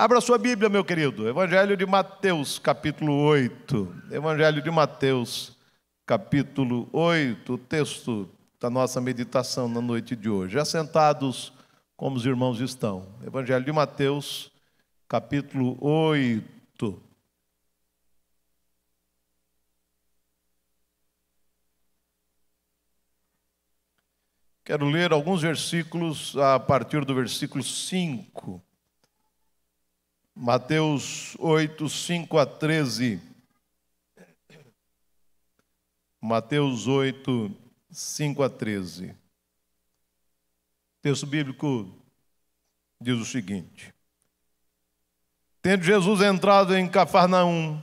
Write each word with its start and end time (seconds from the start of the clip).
Abra 0.00 0.18
sua 0.22 0.38
Bíblia, 0.38 0.70
meu 0.70 0.82
querido. 0.82 1.28
Evangelho 1.28 1.76
de 1.76 1.84
Mateus, 1.84 2.58
capítulo 2.58 3.12
8. 3.22 4.04
Evangelho 4.10 4.62
de 4.62 4.70
Mateus, 4.70 5.54
capítulo 6.06 6.88
8, 6.90 7.52
o 7.52 7.58
texto 7.58 8.26
da 8.58 8.70
nossa 8.70 8.98
meditação 8.98 9.68
na 9.68 9.82
noite 9.82 10.16
de 10.16 10.30
hoje. 10.30 10.58
Assentados 10.58 11.52
como 11.98 12.16
os 12.16 12.24
irmãos 12.24 12.60
estão. 12.60 13.14
Evangelho 13.26 13.62
de 13.62 13.72
Mateus, 13.72 14.50
capítulo 15.06 15.76
8. 15.78 17.02
Quero 24.64 24.86
ler 24.86 25.12
alguns 25.12 25.42
versículos 25.42 26.34
a 26.38 26.58
partir 26.58 27.04
do 27.04 27.14
versículo 27.14 27.62
5. 27.62 28.69
Mateus 30.34 31.36
8, 31.38 31.88
5 31.88 32.38
a 32.38 32.46
13. 32.46 33.20
Mateus 36.20 36.86
8, 36.86 37.50
5 37.90 38.42
a 38.42 38.50
13. 38.50 39.06
O 39.06 39.16
texto 41.02 41.26
bíblico 41.26 41.90
diz 43.00 43.18
o 43.18 43.24
seguinte: 43.24 43.92
Tendo 45.62 45.82
Jesus 45.82 46.20
entrado 46.20 46.76
em 46.76 46.88
Cafarnaum, 46.88 47.82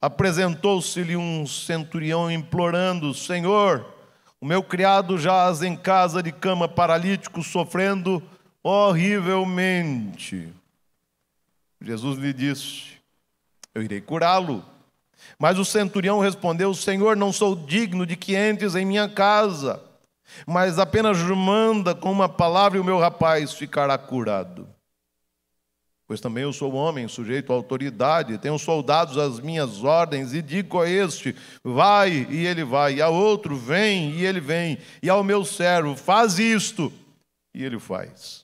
apresentou-se-lhe 0.00 1.16
um 1.16 1.46
centurião 1.46 2.30
implorando: 2.30 3.12
Senhor, 3.12 3.94
o 4.40 4.46
meu 4.46 4.62
criado 4.62 5.18
jaz 5.18 5.62
em 5.62 5.76
casa 5.76 6.22
de 6.22 6.32
cama 6.32 6.68
paralítico, 6.68 7.42
sofrendo 7.42 8.22
horrivelmente. 8.62 10.52
Jesus 11.84 12.18
lhe 12.18 12.32
disse: 12.32 12.94
Eu 13.74 13.82
irei 13.82 14.00
curá-lo. 14.00 14.64
Mas 15.38 15.58
o 15.58 15.64
centurião 15.64 16.18
respondeu: 16.18 16.72
Senhor, 16.74 17.16
não 17.16 17.32
sou 17.32 17.54
digno 17.54 18.06
de 18.06 18.16
que 18.16 18.36
entres 18.36 18.74
em 18.74 18.84
minha 18.84 19.08
casa, 19.08 19.82
mas 20.46 20.78
apenas 20.78 21.18
manda 21.18 21.94
com 21.94 22.10
uma 22.10 22.28
palavra 22.28 22.78
e 22.78 22.80
o 22.80 22.84
meu 22.84 22.98
rapaz 22.98 23.52
ficará 23.52 23.96
curado. 23.98 24.68
Pois 26.06 26.20
também 26.20 26.42
eu 26.42 26.52
sou 26.52 26.74
homem, 26.74 27.08
sujeito 27.08 27.50
à 27.50 27.56
autoridade, 27.56 28.36
tenho 28.36 28.58
soldados 28.58 29.16
às 29.16 29.40
minhas 29.40 29.82
ordens, 29.82 30.34
e 30.34 30.42
digo 30.42 30.80
a 30.80 30.88
este: 30.88 31.34
vai, 31.62 32.26
e 32.30 32.46
ele 32.46 32.64
vai, 32.64 32.96
e 32.96 33.02
a 33.02 33.08
outro: 33.08 33.56
vem, 33.56 34.10
e 34.10 34.24
ele 34.24 34.40
vem, 34.40 34.78
e 35.02 35.08
ao 35.08 35.24
meu 35.24 35.44
servo: 35.44 35.96
faz 35.96 36.38
isto, 36.38 36.92
e 37.54 37.64
ele 37.64 37.78
faz. 37.78 38.43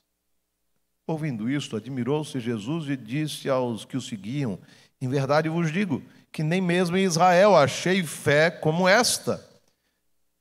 Ouvindo 1.07 1.49
isto, 1.49 1.75
admirou-se 1.75 2.39
Jesus 2.39 2.87
e 2.87 2.95
disse 2.95 3.49
aos 3.49 3.85
que 3.85 3.97
o 3.97 4.01
seguiam: 4.01 4.59
Em 5.01 5.07
verdade 5.07 5.49
vos 5.49 5.71
digo 5.71 6.01
que 6.31 6.43
nem 6.43 6.61
mesmo 6.61 6.95
em 6.95 7.03
Israel 7.03 7.55
achei 7.55 8.03
fé 8.03 8.49
como 8.49 8.87
esta. 8.87 9.45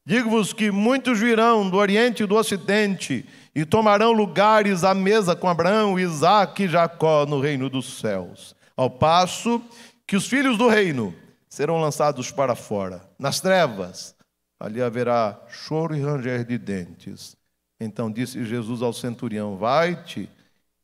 Digo-vos 0.07 0.53
que 0.53 0.71
muitos 0.71 1.19
virão 1.19 1.69
do 1.69 1.77
Oriente 1.77 2.23
e 2.23 2.27
do 2.27 2.37
Ocidente 2.37 3.25
e 3.55 3.65
tomarão 3.65 4.13
lugares 4.13 4.85
à 4.85 4.95
mesa 4.95 5.37
com 5.37 5.49
Abraão, 5.49 5.99
Isaac 5.99 6.63
e 6.63 6.69
Jacó 6.69 7.27
no 7.27 7.41
reino 7.41 7.69
dos 7.69 7.99
céus, 8.01 8.55
ao 8.77 8.89
passo 8.89 9.63
que 10.07 10.17
os 10.17 10.27
filhos 10.27 10.57
do 10.57 10.69
reino 10.69 11.15
serão 11.49 11.81
lançados 11.81 12.31
para 12.31 12.55
fora, 12.55 13.03
nas 13.19 13.41
trevas. 13.41 14.15
Ali 14.59 14.83
haverá 14.83 15.41
choro 15.49 15.97
e 15.97 16.03
ranger 16.03 16.45
de 16.45 16.59
dentes. 16.59 17.37
Então 17.81 18.11
disse 18.11 18.45
Jesus 18.45 18.83
ao 18.83 18.93
centurião: 18.93 19.57
Vai-te 19.57 20.29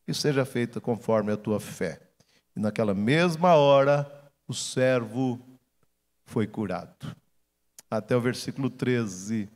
e 0.07 0.15
seja 0.15 0.45
feita 0.45 0.81
conforme 0.81 1.33
a 1.33 1.37
tua 1.37 1.61
fé. 1.61 2.01
E 2.55 2.61
naquela 2.61 2.95
mesma 2.95 3.55
hora 3.55 4.11
o 4.47 4.55
servo 4.55 5.41
foi 6.25 6.47
curado. 6.47 7.15
Até 7.91 8.17
o 8.17 8.21
versículo 8.21 8.69
13 8.69 9.49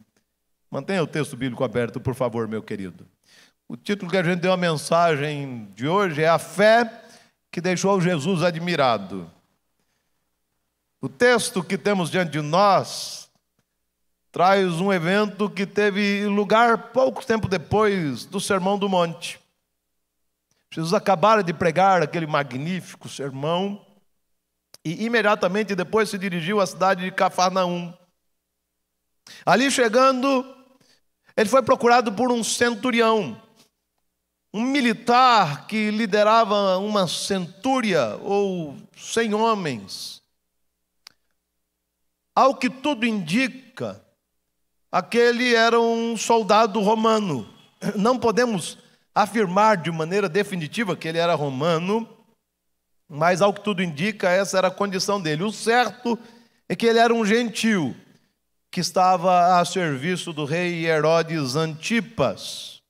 Mantenha 0.71 1.03
o 1.03 1.07
texto 1.07 1.37
bíblico 1.37 1.65
aberto, 1.65 2.01
por 2.01 2.15
favor, 2.15 2.47
meu 2.47 2.63
querido. 2.63 3.05
O 3.67 3.77
título 3.77 4.09
que 4.09 4.17
a 4.17 4.23
gente 4.23 4.39
deu 4.39 4.53
a 4.53 4.57
mensagem 4.57 5.67
de 5.75 5.89
hoje 5.89 6.23
é 6.23 6.29
A 6.29 6.39
Fé 6.39 7.03
que 7.51 7.61
Deixou 7.61 8.01
Jesus 8.01 8.45
Admirado. 8.45 9.29
O 11.01 11.09
texto 11.09 11.65
que 11.65 11.77
temos 11.77 12.09
diante 12.09 12.31
de 12.31 12.41
nós 12.41 13.29
traz 14.31 14.81
um 14.81 14.93
evento 14.93 15.51
que 15.51 15.67
teve 15.67 16.25
lugar 16.27 16.93
pouco 16.93 17.27
tempo 17.27 17.49
depois 17.49 18.25
do 18.25 18.39
Sermão 18.39 18.79
do 18.79 18.89
Monte. 18.89 19.40
Jesus 20.73 20.95
acabara 20.95 21.43
de 21.43 21.53
pregar 21.53 22.01
aquele 22.01 22.27
magnífico 22.27 23.09
sermão 23.09 23.85
e 24.85 25.05
imediatamente 25.05 25.75
depois 25.75 26.09
se 26.09 26.17
dirigiu 26.17 26.61
à 26.61 26.67
cidade 26.67 27.03
de 27.03 27.11
Cafarnaum. 27.11 27.93
Ali 29.45 29.71
chegando, 29.71 30.45
ele 31.37 31.49
foi 31.49 31.63
procurado 31.63 32.13
por 32.13 32.31
um 32.31 32.45
centurião, 32.45 33.41
um 34.55 34.63
militar 34.63 35.67
que 35.67 35.91
liderava 35.91 36.79
uma 36.79 37.09
centúria 37.09 38.17
ou 38.23 38.77
cem 38.97 39.35
homens. 39.35 40.23
Ao 42.35 42.55
que 42.55 42.71
tudo 42.71 43.05
indica, 43.05 44.05
aquele 44.91 45.55
era 45.55 45.81
um 45.81 46.17
soldado 46.17 46.81
romano. 46.81 47.53
Não 47.97 48.19
podemos 48.19 48.79
afirmar 49.15 49.77
de 49.77 49.91
maneira 49.91 50.29
definitiva 50.29 50.97
que 50.97 51.09
ele 51.09 51.19
era 51.19 51.35
romano, 51.35 52.09
mas 53.09 53.43
ao 53.43 53.53
que 53.53 53.63
tudo 53.63 53.83
indica, 53.83 54.29
essa 54.31 54.59
era 54.59 54.69
a 54.69 54.73
condição 54.73 55.21
dele. 55.21 55.43
O 55.43 55.53
certo 55.53 56.19
é 56.69 56.77
que 56.77 56.87
ele 56.87 56.99
era 56.99 57.13
um 57.13 57.25
gentil 57.25 57.95
que 58.71 58.81
estava 58.81 59.59
a 59.59 59.65
serviço 59.65 60.33
do 60.33 60.45
rei 60.45 60.87
Herodes 60.87 61.57
Antipas. 61.57 62.81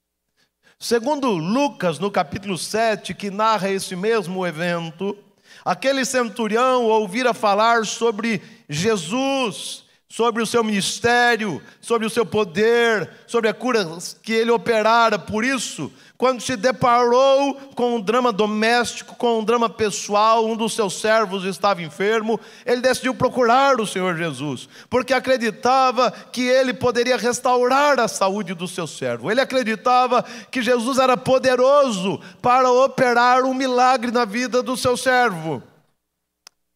Segundo 0.79 1.29
Lucas, 1.29 1.97
no 1.97 2.11
capítulo 2.11 2.57
7, 2.57 3.13
que 3.13 3.31
narra 3.31 3.69
esse 3.69 3.95
mesmo 3.95 4.45
evento, 4.45 5.17
aquele 5.65 6.05
centurião 6.05 6.85
ouvira 6.85 7.33
falar 7.33 7.85
sobre 7.85 8.41
Jesus, 8.69 9.85
sobre 10.11 10.43
o 10.43 10.45
seu 10.45 10.61
ministério, 10.61 11.61
sobre 11.79 12.05
o 12.05 12.09
seu 12.09 12.25
poder, 12.25 13.09
sobre 13.25 13.49
a 13.49 13.53
cura 13.53 13.87
que 14.21 14.33
ele 14.33 14.51
operara, 14.51 15.17
por 15.17 15.45
isso 15.45 15.89
quando 16.17 16.39
se 16.39 16.55
deparou 16.55 17.55
com 17.73 17.95
um 17.95 17.99
drama 17.99 18.31
doméstico, 18.31 19.15
com 19.15 19.39
um 19.39 19.43
drama 19.43 19.67
pessoal, 19.67 20.45
um 20.45 20.55
dos 20.55 20.73
seus 20.73 21.01
servos 21.01 21.45
estava 21.45 21.81
enfermo, 21.81 22.39
ele 22.63 22.79
decidiu 22.79 23.15
procurar 23.15 23.81
o 23.81 23.87
Senhor 23.87 24.15
Jesus, 24.15 24.69
porque 24.87 25.15
acreditava 25.15 26.11
que 26.11 26.43
ele 26.43 26.75
poderia 26.75 27.17
restaurar 27.17 27.99
a 27.99 28.07
saúde 28.07 28.53
do 28.53 28.67
seu 28.67 28.85
servo. 28.85 29.31
Ele 29.31 29.41
acreditava 29.41 30.23
que 30.51 30.61
Jesus 30.61 30.99
era 30.99 31.17
poderoso 31.17 32.21
para 32.39 32.71
operar 32.71 33.43
um 33.43 33.55
milagre 33.55 34.11
na 34.11 34.23
vida 34.23 34.61
do 34.61 34.77
seu 34.77 34.95
servo. 34.95 35.63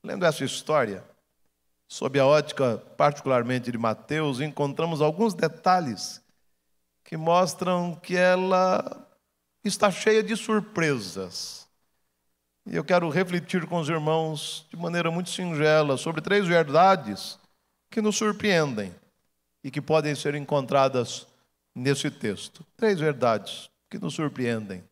Lendo 0.03 0.25
essa 0.25 0.43
história, 0.43 1.03
sob 1.95 2.19
a 2.19 2.25
ótica 2.25 2.83
particularmente 2.97 3.71
de 3.71 3.77
Mateus, 3.77 4.41
encontramos 4.41 5.01
alguns 5.01 5.33
detalhes 5.33 6.21
que 7.05 7.15
mostram 7.15 7.95
que 7.95 8.17
ela 8.17 9.07
está 9.63 9.89
cheia 9.89 10.21
de 10.21 10.35
surpresas. 10.35 11.65
E 12.65 12.75
eu 12.75 12.83
quero 12.83 13.07
refletir 13.07 13.65
com 13.65 13.79
os 13.79 13.87
irmãos 13.87 14.67
de 14.69 14.75
maneira 14.75 15.09
muito 15.09 15.29
singela 15.29 15.95
sobre 15.95 16.19
três 16.19 16.45
verdades 16.45 17.39
que 17.89 18.01
nos 18.01 18.17
surpreendem 18.17 18.93
e 19.63 19.71
que 19.71 19.79
podem 19.79 20.13
ser 20.15 20.35
encontradas 20.35 21.25
nesse 21.73 22.11
texto. 22.11 22.65
Três 22.75 22.99
verdades 22.99 23.69
que 23.89 23.97
nos 23.97 24.15
surpreendem 24.15 24.83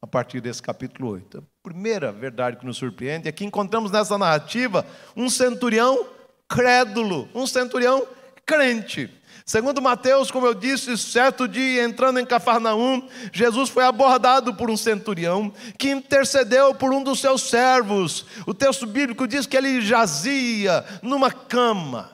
a 0.00 0.06
partir 0.06 0.40
desse 0.40 0.62
capítulo 0.62 1.10
8. 1.10 1.36
A 1.36 1.42
primeira 1.62 2.10
verdade 2.10 2.56
que 2.56 2.64
nos 2.64 2.78
surpreende 2.78 3.28
é 3.28 3.32
que 3.32 3.44
encontramos 3.44 3.90
nessa 3.90 4.16
narrativa 4.16 4.86
um 5.14 5.28
centurião 5.28 6.18
crédulo, 6.50 7.28
um 7.32 7.46
centurião 7.46 8.04
crente. 8.44 9.08
Segundo 9.46 9.80
Mateus, 9.80 10.30
como 10.30 10.46
eu 10.46 10.54
disse, 10.54 10.96
certo 10.98 11.48
dia, 11.48 11.82
entrando 11.82 12.20
em 12.20 12.26
Cafarnaum, 12.26 13.08
Jesus 13.32 13.68
foi 13.68 13.84
abordado 13.84 14.54
por 14.54 14.70
um 14.70 14.76
centurião 14.76 15.52
que 15.78 15.90
intercedeu 15.90 16.74
por 16.74 16.92
um 16.92 17.02
dos 17.02 17.20
seus 17.20 17.42
servos. 17.42 18.26
O 18.46 18.54
texto 18.54 18.86
bíblico 18.86 19.26
diz 19.26 19.46
que 19.46 19.56
ele 19.56 19.80
jazia 19.80 20.84
numa 21.02 21.30
cama. 21.30 22.12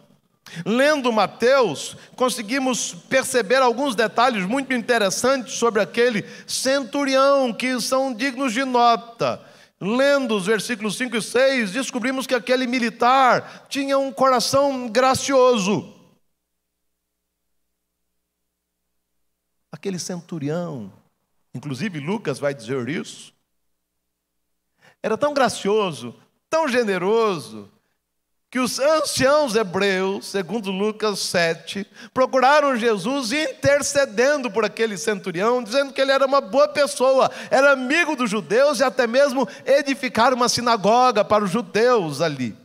Lendo 0.65 1.13
Mateus, 1.13 1.97
conseguimos 2.15 2.95
perceber 3.09 3.57
alguns 3.57 3.95
detalhes 3.95 4.47
muito 4.47 4.73
interessantes 4.73 5.55
sobre 5.55 5.83
aquele 5.83 6.25
centurião 6.47 7.53
que 7.53 7.79
são 7.81 8.15
dignos 8.15 8.53
de 8.53 8.65
nota. 8.65 9.43
Lendo 9.81 10.37
os 10.37 10.47
versículos 10.47 10.97
5 10.97 11.17
e 11.17 11.23
6, 11.23 11.73
descobrimos 11.73 12.27
que 12.27 12.35
aquele 12.35 12.67
militar 12.67 13.67
tinha 13.69 13.99
um 13.99 14.13
coração 14.13 14.89
gracioso. 14.89 15.97
aquele 19.77 19.99
centurião, 19.99 20.93
inclusive 21.55 22.01
Lucas 22.01 22.39
vai 22.41 22.53
dizer 22.53 22.89
isso, 22.89 23.33
era 25.03 25.17
tão 25.17 25.33
gracioso, 25.33 26.19
tão 26.51 26.67
generoso, 26.67 27.71
que 28.57 28.61
os 28.61 28.79
anciãos 28.79 29.55
hebreus, 29.55 30.29
segundo 30.29 30.71
Lucas 30.71 31.19
7, 31.19 31.87
procuraram 32.15 32.75
Jesus 32.75 33.31
intercedendo 33.31 34.51
por 34.51 34.65
aquele 34.65 34.97
centurião, 34.97 35.63
dizendo 35.63 35.93
que 35.93 36.01
ele 36.01 36.11
era 36.11 36.25
uma 36.25 36.41
boa 36.41 36.67
pessoa, 36.67 37.31
era 37.51 37.73
amigo 37.73 38.17
dos 38.17 38.31
judeus 38.31 38.81
e 38.81 38.83
até 38.83 39.07
mesmo 39.07 39.47
edificaram 39.67 40.35
uma 40.35 40.49
sinagoga 40.49 41.23
para 41.23 41.45
os 41.45 41.51
judeus 41.51 42.23
ali. 42.23 42.57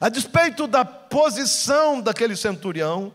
A 0.00 0.08
despeito 0.08 0.68
da 0.68 0.84
posição 0.84 2.00
daquele 2.00 2.36
centurião, 2.36 3.12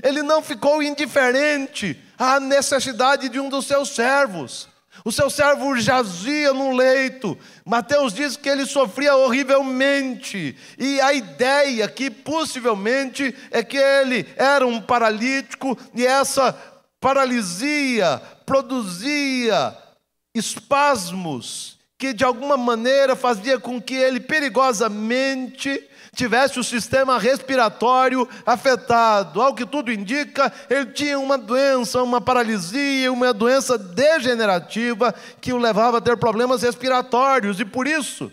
ele 0.00 0.22
não 0.22 0.40
ficou 0.40 0.80
indiferente 0.80 2.00
à 2.16 2.38
necessidade 2.38 3.28
de 3.28 3.40
um 3.40 3.48
dos 3.48 3.66
seus 3.66 3.88
servos. 3.88 4.69
O 5.04 5.10
seu 5.10 5.30
servo 5.30 5.78
jazia 5.78 6.52
no 6.52 6.74
leito. 6.74 7.38
Mateus 7.64 8.12
diz 8.12 8.36
que 8.36 8.48
ele 8.48 8.66
sofria 8.66 9.16
horrivelmente. 9.16 10.56
E 10.78 11.00
a 11.00 11.12
ideia 11.12 11.88
que 11.88 12.10
possivelmente 12.10 13.34
é 13.50 13.62
que 13.62 13.76
ele 13.76 14.26
era 14.36 14.66
um 14.66 14.80
paralítico 14.80 15.76
e 15.94 16.06
essa 16.06 16.52
paralisia 17.00 18.20
produzia 18.44 19.76
espasmos 20.34 21.78
que 22.00 22.14
de 22.14 22.24
alguma 22.24 22.56
maneira 22.56 23.14
fazia 23.14 23.60
com 23.60 23.80
que 23.80 23.94
ele 23.94 24.20
perigosamente 24.20 25.86
tivesse 26.20 26.60
o 26.60 26.64
sistema 26.64 27.18
respiratório 27.18 28.28
afetado. 28.44 29.40
Ao 29.40 29.54
que 29.54 29.64
tudo 29.64 29.90
indica, 29.90 30.52
ele 30.68 30.86
tinha 30.92 31.18
uma 31.18 31.38
doença, 31.38 32.02
uma 32.02 32.20
paralisia, 32.20 33.10
uma 33.10 33.32
doença 33.32 33.78
degenerativa 33.78 35.14
que 35.40 35.52
o 35.52 35.58
levava 35.58 35.96
a 35.96 36.00
ter 36.00 36.18
problemas 36.18 36.60
respiratórios 36.60 37.58
e 37.58 37.64
por 37.64 37.86
isso 37.86 38.30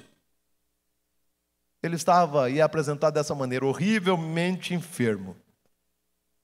ele 1.81 1.95
estava 1.95 2.49
e 2.49 2.59
apresentado 2.59 3.13
dessa 3.13 3.33
maneira, 3.33 3.65
horrivelmente 3.65 4.73
enfermo. 4.73 5.37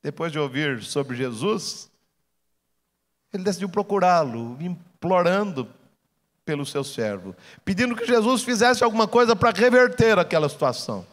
Depois 0.01 0.31
de 0.31 0.39
ouvir 0.39 0.81
sobre 0.83 1.17
Jesus, 1.17 1.91
ele 3.33 3.43
decidiu 3.43 3.67
procurá-lo, 3.67 4.57
implorando 4.61 5.67
pelo 6.45 6.65
seu 6.65 6.83
servo, 6.83 7.35
pedindo 7.65 7.95
que 7.95 8.05
Jesus 8.05 8.43
fizesse 8.43 8.83
alguma 8.83 9.07
coisa 9.07 9.35
para 9.35 9.51
reverter 9.51 10.17
aquela 10.17 10.47
situação. 10.47 11.05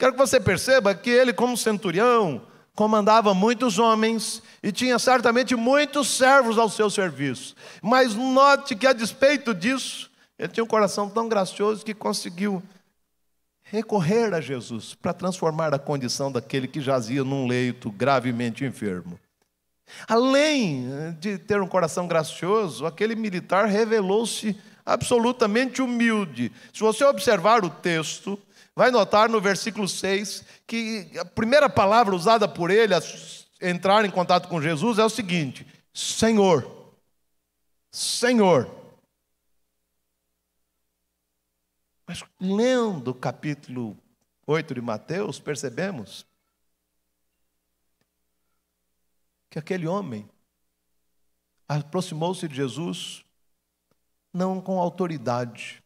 Quero 0.00 0.12
que 0.12 0.18
você 0.18 0.40
perceba 0.40 0.94
que 0.94 1.10
ele, 1.10 1.30
como 1.30 1.58
centurião, 1.58 2.40
comandava 2.74 3.34
muitos 3.34 3.78
homens 3.78 4.42
e 4.62 4.72
tinha 4.72 4.98
certamente 4.98 5.54
muitos 5.54 6.08
servos 6.08 6.56
ao 6.56 6.70
seu 6.70 6.88
serviço. 6.88 7.54
Mas 7.82 8.14
note 8.14 8.74
que, 8.74 8.86
a 8.86 8.94
despeito 8.94 9.52
disso, 9.52 10.10
ele 10.38 10.48
tinha 10.48 10.64
um 10.64 10.66
coração 10.66 11.10
tão 11.10 11.28
gracioso 11.28 11.84
que 11.84 11.92
conseguiu 11.92 12.62
recorrer 13.62 14.32
a 14.32 14.40
Jesus 14.40 14.94
para 14.94 15.12
transformar 15.12 15.74
a 15.74 15.78
condição 15.78 16.32
daquele 16.32 16.66
que 16.66 16.80
jazia 16.80 17.22
num 17.22 17.46
leito 17.46 17.90
gravemente 17.90 18.64
enfermo. 18.64 19.20
Além 20.08 20.88
de 21.20 21.36
ter 21.36 21.60
um 21.60 21.68
coração 21.68 22.08
gracioso, 22.08 22.86
aquele 22.86 23.14
militar 23.14 23.66
revelou-se 23.66 24.58
absolutamente 24.86 25.82
humilde. 25.82 26.50
Se 26.72 26.80
você 26.80 27.04
observar 27.04 27.66
o 27.66 27.68
texto, 27.68 28.38
vai 28.80 28.90
notar 28.90 29.28
no 29.28 29.42
versículo 29.42 29.86
6 29.86 30.42
que 30.66 31.10
a 31.18 31.24
primeira 31.26 31.68
palavra 31.68 32.16
usada 32.16 32.48
por 32.48 32.70
ele 32.70 32.94
a 32.94 33.00
entrar 33.60 34.06
em 34.06 34.10
contato 34.10 34.48
com 34.48 34.58
Jesus 34.58 34.98
é 34.98 35.04
o 35.04 35.10
seguinte: 35.10 35.66
Senhor. 35.92 36.96
Senhor. 37.92 38.74
Mas 42.06 42.24
lendo 42.40 43.08
o 43.08 43.14
capítulo 43.14 43.98
8 44.46 44.72
de 44.72 44.80
Mateus, 44.80 45.38
percebemos 45.38 46.24
que 49.50 49.58
aquele 49.58 49.86
homem 49.86 50.26
aproximou-se 51.68 52.48
de 52.48 52.54
Jesus 52.54 53.26
não 54.32 54.58
com 54.58 54.80
autoridade, 54.80 55.84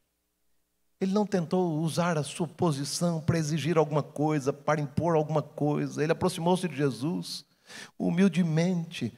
ele 1.04 1.12
não 1.12 1.24
tentou 1.24 1.80
usar 1.80 2.18
a 2.18 2.22
sua 2.22 2.48
posição 2.48 3.20
para 3.20 3.38
exigir 3.38 3.78
alguma 3.78 4.02
coisa, 4.02 4.52
para 4.52 4.80
impor 4.80 5.14
alguma 5.14 5.42
coisa. 5.42 6.02
Ele 6.02 6.12
aproximou-se 6.12 6.66
de 6.68 6.76
Jesus 6.76 7.44
humildemente, 7.98 9.12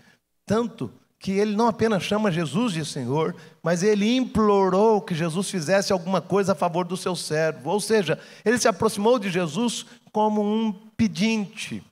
tanto 0.45 0.93
que 1.19 1.33
ele 1.33 1.57
não 1.57 1.67
apenas 1.67 2.03
chama 2.03 2.31
Jesus 2.31 2.73
de 2.73 2.85
Senhor, 2.85 3.35
mas 3.63 3.83
ele 3.83 4.15
implorou 4.17 5.01
que 5.01 5.15
Jesus 5.15 5.51
fizesse 5.51 5.93
alguma 5.93 6.21
coisa 6.21 6.53
a 6.53 6.55
favor 6.55 6.85
do 6.85 6.97
seu 6.97 7.17
servo. 7.17 7.71
Ou 7.71 7.81
seja, 7.81 8.19
ele 8.45 8.59
se 8.59 8.69
aproximou 8.69 9.19
de 9.19 9.31
Jesus 9.31 9.87
como 10.13 10.43
um 10.43 10.73
pedinte. 10.97 11.83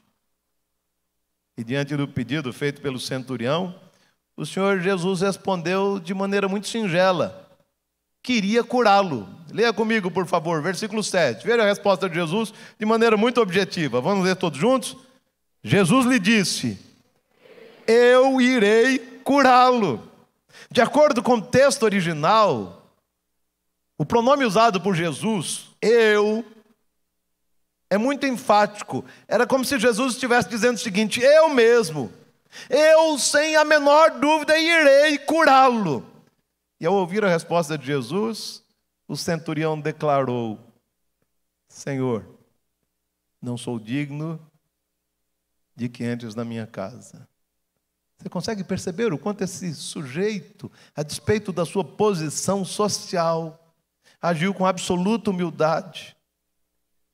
E 1.57 1.65
diante 1.65 1.97
do 1.97 2.07
pedido 2.07 2.53
feito 2.53 2.81
pelo 2.81 3.01
centurião, 3.01 3.75
o 4.37 4.45
Senhor 4.45 4.81
Jesus 4.81 5.21
respondeu 5.21 5.99
de 5.99 6.13
maneira 6.13 6.49
muito 6.49 6.69
singela: 6.69 7.44
queria 8.25 8.65
curá-lo. 8.65 9.29
Leia 9.53 9.73
comigo, 9.73 10.11
por 10.11 10.27
favor, 10.27 10.61
versículo 10.63 11.05
7. 11.05 11.47
Veja 11.47 11.63
a 11.63 11.67
resposta 11.67 12.09
de 12.09 12.15
Jesus 12.17 12.53
de 12.77 12.87
maneira 12.87 13.17
muito 13.17 13.41
objetiva. 13.41 14.01
Vamos 14.01 14.25
ler 14.25 14.35
todos 14.35 14.59
juntos? 14.59 14.97
Jesus 15.63 16.07
lhe 16.07 16.19
disse: 16.19 16.79
Eu 17.87 18.41
irei 18.41 18.99
curá-lo. 19.23 20.11
De 20.71 20.81
acordo 20.81 21.23
com 21.23 21.35
o 21.35 21.43
texto 21.43 21.85
original, 21.85 22.91
o 23.99 24.05
pronome 24.05 24.45
usado 24.45 24.81
por 24.81 24.97
Jesus, 24.97 25.67
eu, 25.81 26.45
é 27.91 27.99
muito 27.99 28.27
enfático. 28.27 29.05
Era 29.29 29.47
como 29.47 29.65
se 29.65 29.79
Jesus 29.79 30.15
estivesse 30.15 30.49
dizendo 30.49 30.77
o 30.77 30.81
seguinte: 30.81 31.21
Eu 31.21 31.51
mesmo, 31.51 32.11
eu 32.71 33.19
sem 33.19 33.55
a 33.55 33.65
menor 33.65 34.13
dúvida 34.19 34.59
irei 34.59 35.19
curá-lo. 35.19 36.14
E 36.85 36.87
ao 36.87 36.93
ouvir 36.93 37.25
a 37.25 37.31
resposta 37.31 37.79
de 37.79 37.87
Jesus, 37.87 38.63
o 39.09 39.17
centurião 39.17 39.81
declarou: 39.81 40.59
Senhor, 41.67 42.29
não 43.41 43.57
sou 43.57 43.79
digno 43.79 44.39
de 45.75 45.89
que 45.89 46.05
entres 46.05 46.35
na 46.35 46.45
minha 46.45 46.67
casa. 46.67 47.27
Você 48.19 48.29
consegue 48.29 48.63
perceber 48.63 49.15
o 49.15 49.19
quanto 49.19 49.43
esse 49.43 49.75
sujeito, 49.75 50.71
a 50.95 51.03
despeito 51.03 51.55
da 51.55 51.65
sua 51.65 51.83
posição 51.83 52.67
social, 52.67 53.75
agiu 54.21 54.53
com 54.53 54.67
absoluta 54.67 55.31
humildade. 55.31 56.15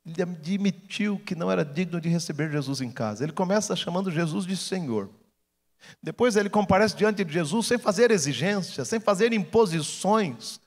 Ele 0.05 0.21
admitiu 0.21 1.17
que 1.17 1.37
não 1.37 1.49
era 1.49 1.65
digno 1.65 2.01
de 2.01 2.09
receber 2.09 2.51
Jesus 2.51 2.81
em 2.81 2.91
casa. 2.91 3.23
Ele 3.23 3.33
começa 3.33 3.77
chamando 3.77 4.11
Jesus 4.11 4.47
de 4.47 4.57
Senhor. 4.57 5.09
Depois 6.03 6.37
ele 6.37 6.51
comparece 6.51 6.97
diante 6.97 7.25
de 7.25 7.33
Jesus 7.33 7.67
sem 7.67 7.79
fazer 7.79 8.11
exigências, 8.11 8.89
sem 8.89 9.01
fazer 9.01 9.33
imposições, 9.33 10.61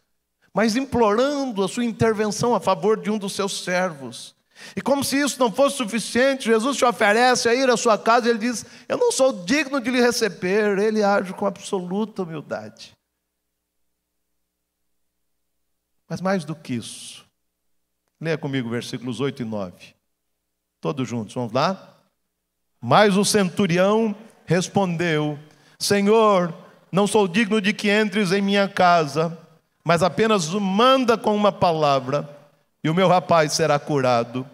mas 0.54 0.76
implorando 0.76 1.64
a 1.64 1.68
sua 1.68 1.86
intervenção 1.86 2.54
a 2.54 2.60
favor 2.60 3.00
de 3.00 3.10
um 3.10 3.18
dos 3.18 3.34
seus 3.34 3.64
servos. 3.64 4.36
E 4.76 4.82
como 4.82 5.04
se 5.04 5.20
isso 5.20 5.40
não 5.40 5.52
fosse 5.52 5.78
suficiente, 5.78 6.46
Jesus 6.46 6.78
te 6.78 6.86
oferece 6.86 7.50
a 7.50 7.56
ir 7.56 7.70
à 7.70 7.76
sua 7.76 7.98
casa 7.98 8.28
e 8.28 8.30
ele 8.30 8.40
diz: 8.40 8.66
Eu 8.88 8.98
não 8.98 9.12
sou 9.12 9.44
digno 9.44 9.82
de 9.82 9.90
lhe 9.90 10.00
receber. 10.00 10.78
Ele 10.78 11.04
age 11.04 11.34
com 11.34 11.46
absoluta 11.46 12.24
humildade. 12.24 12.96
Mas 16.08 16.22
mais 16.22 16.46
do 16.46 16.56
que 16.56 16.76
isso, 16.76 17.26
leia 18.22 18.38
comigo 18.38 18.70
versículos 18.70 19.20
8 19.20 19.42
e 19.42 19.46
9. 19.46 19.96
Todos 20.80 21.08
juntos, 21.08 21.34
vamos 21.34 21.52
lá? 21.52 21.98
Mas 22.80 23.18
o 23.18 23.26
centurião 23.26 24.16
respondeu: 24.46 25.38
Senhor, 25.80 26.54
não 26.92 27.08
sou 27.08 27.28
digno 27.28 27.60
de 27.60 27.74
que 27.74 27.90
entres 27.90 28.32
em 28.32 28.42
minha 28.42 28.68
casa, 28.68 29.38
mas 29.84 30.04
apenas 30.04 30.50
manda 30.50 31.18
com 31.18 31.36
uma 31.36 31.52
palavra, 31.52 32.30
e 32.84 32.90
o 32.90 32.94
meu 32.94 33.08
rapaz 33.08 33.54
será 33.54 33.80
curado. 33.80 34.48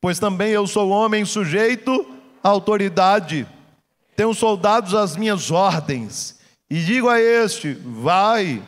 Pois 0.00 0.18
também 0.18 0.50
eu 0.50 0.66
sou 0.66 0.90
homem 0.90 1.24
sujeito 1.24 2.06
à 2.42 2.48
autoridade, 2.48 3.46
tenho 4.14 4.34
soldados 4.34 4.94
às 4.94 5.16
minhas 5.16 5.50
ordens, 5.50 6.38
e 6.68 6.78
digo 6.84 7.08
a 7.08 7.20
este: 7.20 7.72
vai, 7.72 8.62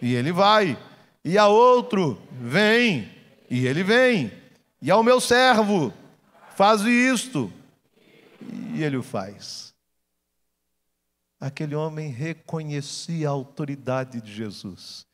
e 0.00 0.14
ele 0.14 0.32
vai, 0.32 0.76
e 1.24 1.38
a 1.38 1.48
outro: 1.48 2.18
vem, 2.30 3.10
e 3.50 3.66
ele 3.66 3.82
vem, 3.82 4.30
e 4.80 4.90
ao 4.90 5.02
meu 5.02 5.20
servo: 5.20 5.92
faz 6.54 6.82
isto, 6.82 7.50
e 8.74 8.82
ele 8.82 8.96
o 8.96 9.02
faz 9.02 9.65
aquele 11.40 11.74
homem 11.74 12.10
reconhecia 12.10 13.28
a 13.28 13.32
autoridade 13.32 14.20
de 14.20 14.32
Jesus. 14.32 15.06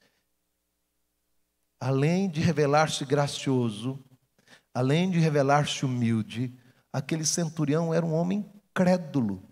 Além 1.80 2.28
de 2.28 2.40
revelar-se 2.40 3.04
gracioso, 3.04 3.98
além 4.72 5.10
de 5.10 5.18
revelar-se 5.18 5.84
humilde, 5.84 6.54
aquele 6.92 7.24
centurião 7.24 7.92
era 7.92 8.06
um 8.06 8.14
homem 8.14 8.48
crédulo, 8.72 9.42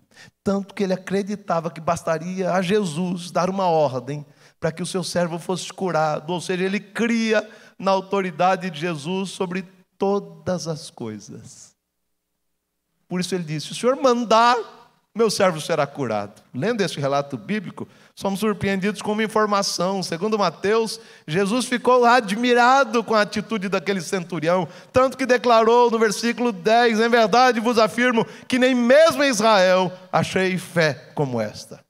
tanto 0.42 0.74
que 0.74 0.82
ele 0.82 0.92
acreditava 0.92 1.70
que 1.70 1.80
bastaria 1.80 2.52
a 2.52 2.62
Jesus 2.62 3.30
dar 3.30 3.50
uma 3.50 3.66
ordem 3.66 4.24
para 4.58 4.70
que 4.70 4.82
o 4.82 4.86
seu 4.86 5.02
servo 5.02 5.38
fosse 5.38 5.72
curado. 5.72 6.32
Ou 6.32 6.40
seja, 6.40 6.64
ele 6.64 6.80
cria 6.80 7.48
na 7.78 7.90
autoridade 7.90 8.70
de 8.70 8.80
Jesus 8.80 9.30
sobre 9.30 9.62
todas 9.98 10.68
as 10.68 10.90
coisas. 10.90 11.74
Por 13.08 13.20
isso 13.20 13.34
ele 13.34 13.44
disse: 13.44 13.66
Se 13.66 13.72
o 13.72 13.74
Senhor 13.74 13.96
mandar, 13.96 14.56
meu 15.14 15.28
servo 15.28 15.60
será 15.60 15.86
curado. 15.86 16.40
Lendo 16.54 16.82
este 16.82 17.00
relato 17.00 17.36
bíblico, 17.36 17.88
somos 18.14 18.38
surpreendidos 18.38 19.02
com 19.02 19.12
uma 19.12 19.24
informação. 19.24 20.02
Segundo 20.02 20.38
Mateus, 20.38 21.00
Jesus 21.26 21.66
ficou 21.66 22.04
admirado 22.04 23.02
com 23.02 23.14
a 23.14 23.22
atitude 23.22 23.68
daquele 23.68 24.00
centurião, 24.00 24.68
tanto 24.92 25.18
que 25.18 25.26
declarou 25.26 25.90
no 25.90 25.98
versículo 25.98 26.52
10: 26.52 27.00
Em 27.00 27.08
verdade 27.08 27.58
vos 27.58 27.76
afirmo 27.76 28.24
que 28.46 28.58
nem 28.58 28.74
mesmo 28.74 29.22
em 29.24 29.30
Israel 29.30 29.92
achei 30.12 30.56
fé 30.56 30.94
como 31.14 31.40
esta. 31.40 31.84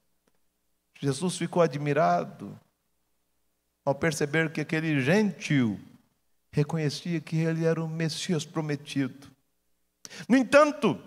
Jesus 0.99 1.37
ficou 1.37 1.63
admirado 1.63 2.59
ao 3.85 3.95
perceber 3.95 4.51
que 4.51 4.61
aquele 4.61 5.01
gentil 5.01 5.79
reconhecia 6.51 7.21
que 7.21 7.37
ele 7.37 7.65
era 7.65 7.83
o 7.83 7.89
Messias 7.89 8.45
prometido. 8.45 9.29
No 10.29 10.37
entanto, 10.37 11.01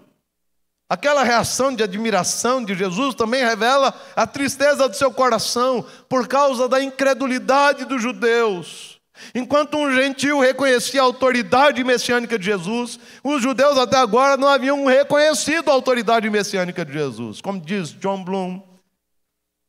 aquela 0.94 1.24
reação 1.24 1.74
de 1.76 1.82
admiração 1.82 2.64
de 2.64 2.76
Jesus 2.76 3.16
também 3.16 3.44
revela 3.44 3.92
a 4.16 4.28
tristeza 4.28 4.88
do 4.88 4.96
seu 4.96 5.12
coração 5.12 5.84
por 6.08 6.28
causa 6.28 6.70
da 6.70 6.84
incredulidade 6.84 7.86
dos 7.86 8.00
judeus. 8.00 9.02
Enquanto 9.34 9.76
um 9.76 9.92
gentil 9.92 10.40
reconhecia 10.40 11.02
a 11.02 11.04
autoridade 11.04 11.84
messiânica 11.84 12.38
de 12.38 12.46
Jesus, 12.46 13.00
os 13.24 13.42
judeus 13.42 13.76
até 13.78 13.98
agora 13.98 14.38
não 14.38 14.48
haviam 14.48 14.86
reconhecido 14.86 15.70
a 15.70 15.74
autoridade 15.74 16.30
messiânica 16.30 16.86
de 16.86 16.94
Jesus. 16.94 17.42
Como 17.42 17.60
diz 17.60 17.90
John 17.90 18.24
Bloom, 18.24 18.62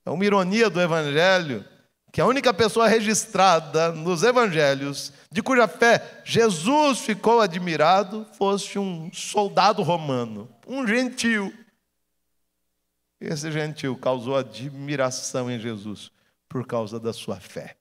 é 0.04 0.11
uma 0.11 0.25
ironia 0.26 0.69
do 0.69 0.81
Evangelho 0.81 1.64
que 2.14 2.21
a 2.21 2.26
única 2.26 2.54
pessoa 2.54 2.87
registrada 2.87 3.90
nos 3.90 4.23
evangelhos, 4.23 5.12
de 5.33 5.43
cuja 5.43 5.66
fé 5.66 6.21
Jesus 6.25 7.00
ficou 7.00 7.40
admirado, 7.40 8.25
fosse 8.38 8.78
um 8.78 9.11
soldado 9.12 9.83
romano, 9.83 10.49
um 10.66 10.87
gentil. 10.87 11.52
Esse 13.21 13.50
gentil 13.50 13.97
causou 13.97 14.37
admiração 14.37 15.50
em 15.50 15.59
Jesus 15.59 16.11
por 16.49 16.66
causa 16.66 17.00
da 17.00 17.12
sua 17.12 17.40
fé. 17.40 17.76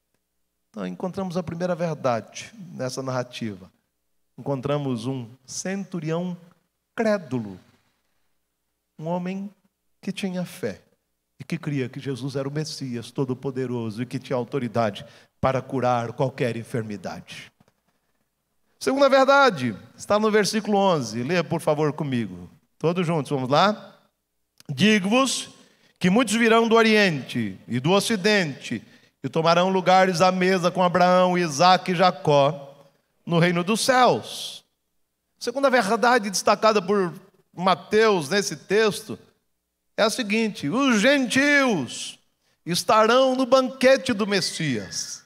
Então, 0.69 0.87
encontramos 0.87 1.37
a 1.37 1.43
primeira 1.43 1.75
verdade 1.75 2.51
nessa 2.73 3.03
narrativa. 3.03 3.71
Encontramos 4.37 5.05
um 5.05 5.29
centurião 5.45 6.35
crédulo, 6.95 7.59
um 8.97 9.05
homem 9.05 9.53
que 10.01 10.11
tinha 10.11 10.43
fé 10.43 10.81
e 11.39 11.43
que 11.43 11.57
cria 11.57 11.87
que 11.87 11.99
Jesus 11.99 12.35
era 12.35 12.47
o 12.47 12.51
Messias 12.51 13.11
Todo-Poderoso 13.11 14.01
e 14.01 14.05
que 14.05 14.17
tinha 14.17 14.35
autoridade 14.35 15.05
para 15.39 15.61
curar 15.61 16.13
qualquer 16.13 16.57
enfermidade. 16.57 17.51
Segunda 18.79 19.07
verdade, 19.07 19.77
está 19.95 20.19
no 20.19 20.31
versículo 20.31 20.77
11. 20.77 21.21
Leia, 21.23 21.43
por 21.43 21.61
favor, 21.61 21.93
comigo. 21.93 22.49
Todos 22.83 23.07
juntos, 23.07 23.29
vamos 23.29 23.49
lá? 23.49 23.97
Digo-vos 24.67 25.51
que 25.97 26.09
muitos 26.09 26.35
virão 26.35 26.67
do 26.67 26.75
Oriente 26.75 27.57
e 27.65 27.79
do 27.79 27.91
Ocidente 27.91 28.83
e 29.23 29.29
tomarão 29.29 29.69
lugares 29.69 30.19
à 30.19 30.33
mesa 30.33 30.69
com 30.69 30.83
Abraão, 30.83 31.37
Isaac 31.37 31.89
e 31.89 31.95
Jacó 31.95 32.85
no 33.25 33.39
reino 33.39 33.63
dos 33.63 33.79
céus. 33.79 34.65
Segunda 35.39 35.69
verdade 35.69 36.29
destacada 36.29 36.81
por 36.81 37.13
Mateus 37.55 38.27
nesse 38.27 38.57
texto 38.57 39.17
é 39.95 40.03
a 40.03 40.09
seguinte: 40.09 40.67
os 40.67 40.99
gentios 40.99 42.19
estarão 42.65 43.33
no 43.33 43.45
banquete 43.45 44.11
do 44.11 44.27
Messias. 44.27 45.22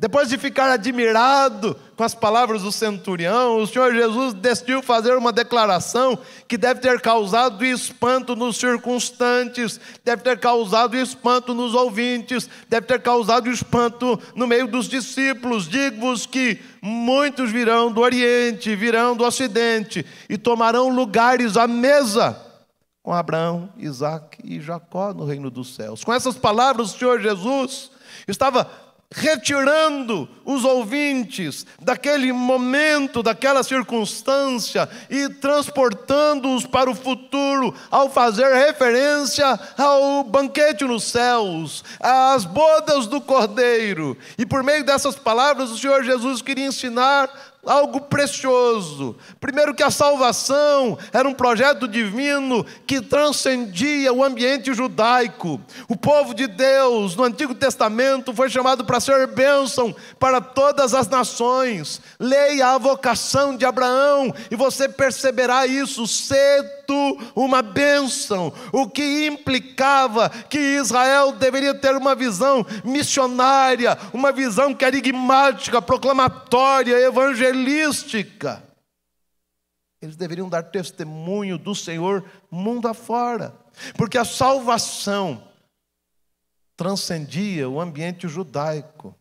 Depois 0.00 0.28
de 0.28 0.38
ficar 0.38 0.70
admirado 0.70 1.76
com 1.96 2.04
as 2.04 2.14
palavras 2.14 2.62
do 2.62 2.70
centurião, 2.70 3.56
o 3.56 3.66
Senhor 3.66 3.92
Jesus 3.92 4.32
decidiu 4.32 4.80
fazer 4.80 5.16
uma 5.16 5.32
declaração 5.32 6.16
que 6.46 6.56
deve 6.56 6.78
ter 6.78 7.00
causado 7.00 7.64
espanto 7.64 8.36
nos 8.36 8.58
circunstantes, 8.58 9.80
deve 10.04 10.22
ter 10.22 10.38
causado 10.38 10.96
espanto 10.96 11.52
nos 11.52 11.74
ouvintes, 11.74 12.48
deve 12.68 12.86
ter 12.86 13.02
causado 13.02 13.50
espanto 13.50 14.20
no 14.36 14.46
meio 14.46 14.68
dos 14.68 14.88
discípulos. 14.88 15.68
Digo-vos 15.68 16.26
que 16.26 16.60
muitos 16.80 17.50
virão 17.50 17.90
do 17.90 18.00
Oriente, 18.00 18.76
virão 18.76 19.16
do 19.16 19.24
Ocidente 19.24 20.06
e 20.30 20.38
tomarão 20.38 20.90
lugares 20.90 21.56
à 21.56 21.66
mesa 21.66 22.40
com 23.02 23.12
Abraão, 23.12 23.68
Isaac 23.76 24.38
e 24.44 24.60
Jacó 24.60 25.12
no 25.12 25.24
reino 25.24 25.50
dos 25.50 25.74
céus. 25.74 26.04
Com 26.04 26.12
essas 26.12 26.36
palavras, 26.36 26.94
o 26.94 26.98
Senhor 26.98 27.20
Jesus 27.20 27.90
estava 28.28 28.70
retirando 29.14 30.28
os 30.44 30.64
ouvintes 30.64 31.64
daquele 31.80 32.30
momento, 32.32 33.22
daquela 33.22 33.62
circunstância 33.62 34.88
e 35.08 35.28
transportando-os 35.30 36.66
para 36.66 36.90
o 36.90 36.94
futuro, 36.94 37.74
ao 37.90 38.10
fazer 38.10 38.52
referência 38.54 39.58
ao 39.78 40.24
banquete 40.24 40.84
nos 40.84 41.04
céus, 41.04 41.82
às 41.98 42.44
bodas 42.44 43.06
do 43.06 43.20
Cordeiro. 43.20 44.16
E 44.36 44.44
por 44.44 44.62
meio 44.62 44.84
dessas 44.84 45.16
palavras, 45.16 45.70
o 45.70 45.78
Senhor 45.78 46.04
Jesus 46.04 46.42
queria 46.42 46.66
ensinar 46.66 47.30
algo 47.68 48.00
precioso. 48.00 49.16
Primeiro, 49.40 49.74
que 49.74 49.82
a 49.82 49.90
salvação 49.90 50.98
era 51.12 51.28
um 51.28 51.34
projeto 51.34 51.86
divino 51.86 52.64
que 52.86 53.00
transcendia 53.00 54.12
o 54.12 54.24
ambiente 54.24 54.72
judaico. 54.72 55.60
O 55.88 55.96
povo 55.96 56.34
de 56.34 56.46
Deus, 56.46 57.14
no 57.14 57.24
Antigo 57.24 57.54
Testamento, 57.54 58.32
foi 58.32 58.48
chamado 58.48 58.84
para 58.84 59.00
ser 59.00 59.26
bênção 59.28 59.94
para 60.18 60.40
todas 60.40 60.94
as 60.94 61.08
nações. 61.08 62.00
Leia 62.18 62.68
a 62.68 62.78
vocação 62.78 63.56
de 63.56 63.64
Abraão 63.64 64.34
e 64.50 64.56
você 64.56 64.88
perceberá 64.88 65.66
isso. 65.66 66.06
Cedo 66.06 66.77
uma 67.34 67.62
bênção, 67.62 68.52
o 68.72 68.88
que 68.88 69.26
implicava 69.26 70.28
que 70.30 70.58
Israel 70.58 71.32
deveria 71.32 71.74
ter 71.74 71.94
uma 71.94 72.14
visão 72.14 72.64
missionária, 72.84 73.98
uma 74.12 74.32
visão 74.32 74.74
carigmática, 74.74 75.82
proclamatória, 75.82 76.98
evangelística. 76.98 78.62
Eles 80.00 80.16
deveriam 80.16 80.48
dar 80.48 80.62
testemunho 80.62 81.58
do 81.58 81.74
Senhor 81.74 82.24
mundo 82.50 82.86
afora, 82.86 83.54
porque 83.96 84.16
a 84.16 84.24
salvação 84.24 85.42
transcendia 86.76 87.68
o 87.68 87.80
ambiente 87.80 88.28
judaico. 88.28 89.14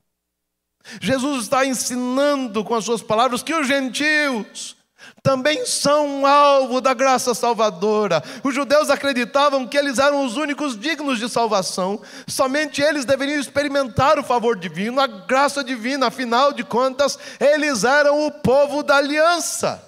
Jesus 1.01 1.43
está 1.43 1.65
ensinando 1.65 2.63
com 2.63 2.75
as 2.75 2.85
suas 2.85 3.01
palavras 3.01 3.43
que 3.43 3.53
os 3.53 3.67
gentios 3.67 4.76
também 5.21 5.65
são 5.65 6.07
um 6.07 6.25
alvo 6.25 6.79
da 6.79 6.93
graça 6.93 7.33
salvadora. 7.33 8.23
Os 8.43 8.53
judeus 8.53 8.89
acreditavam 8.89 9.67
que 9.67 9.77
eles 9.77 9.99
eram 9.99 10.25
os 10.25 10.37
únicos 10.37 10.79
dignos 10.79 11.19
de 11.19 11.29
salvação, 11.29 12.01
somente 12.27 12.81
eles 12.81 13.05
deveriam 13.05 13.39
experimentar 13.39 14.19
o 14.19 14.23
favor 14.23 14.57
divino, 14.57 15.01
a 15.01 15.07
graça 15.07 15.63
divina, 15.63 16.07
afinal 16.07 16.53
de 16.53 16.63
contas, 16.63 17.17
eles 17.39 17.83
eram 17.83 18.25
o 18.25 18.31
povo 18.31 18.83
da 18.83 18.97
aliança. 18.97 19.83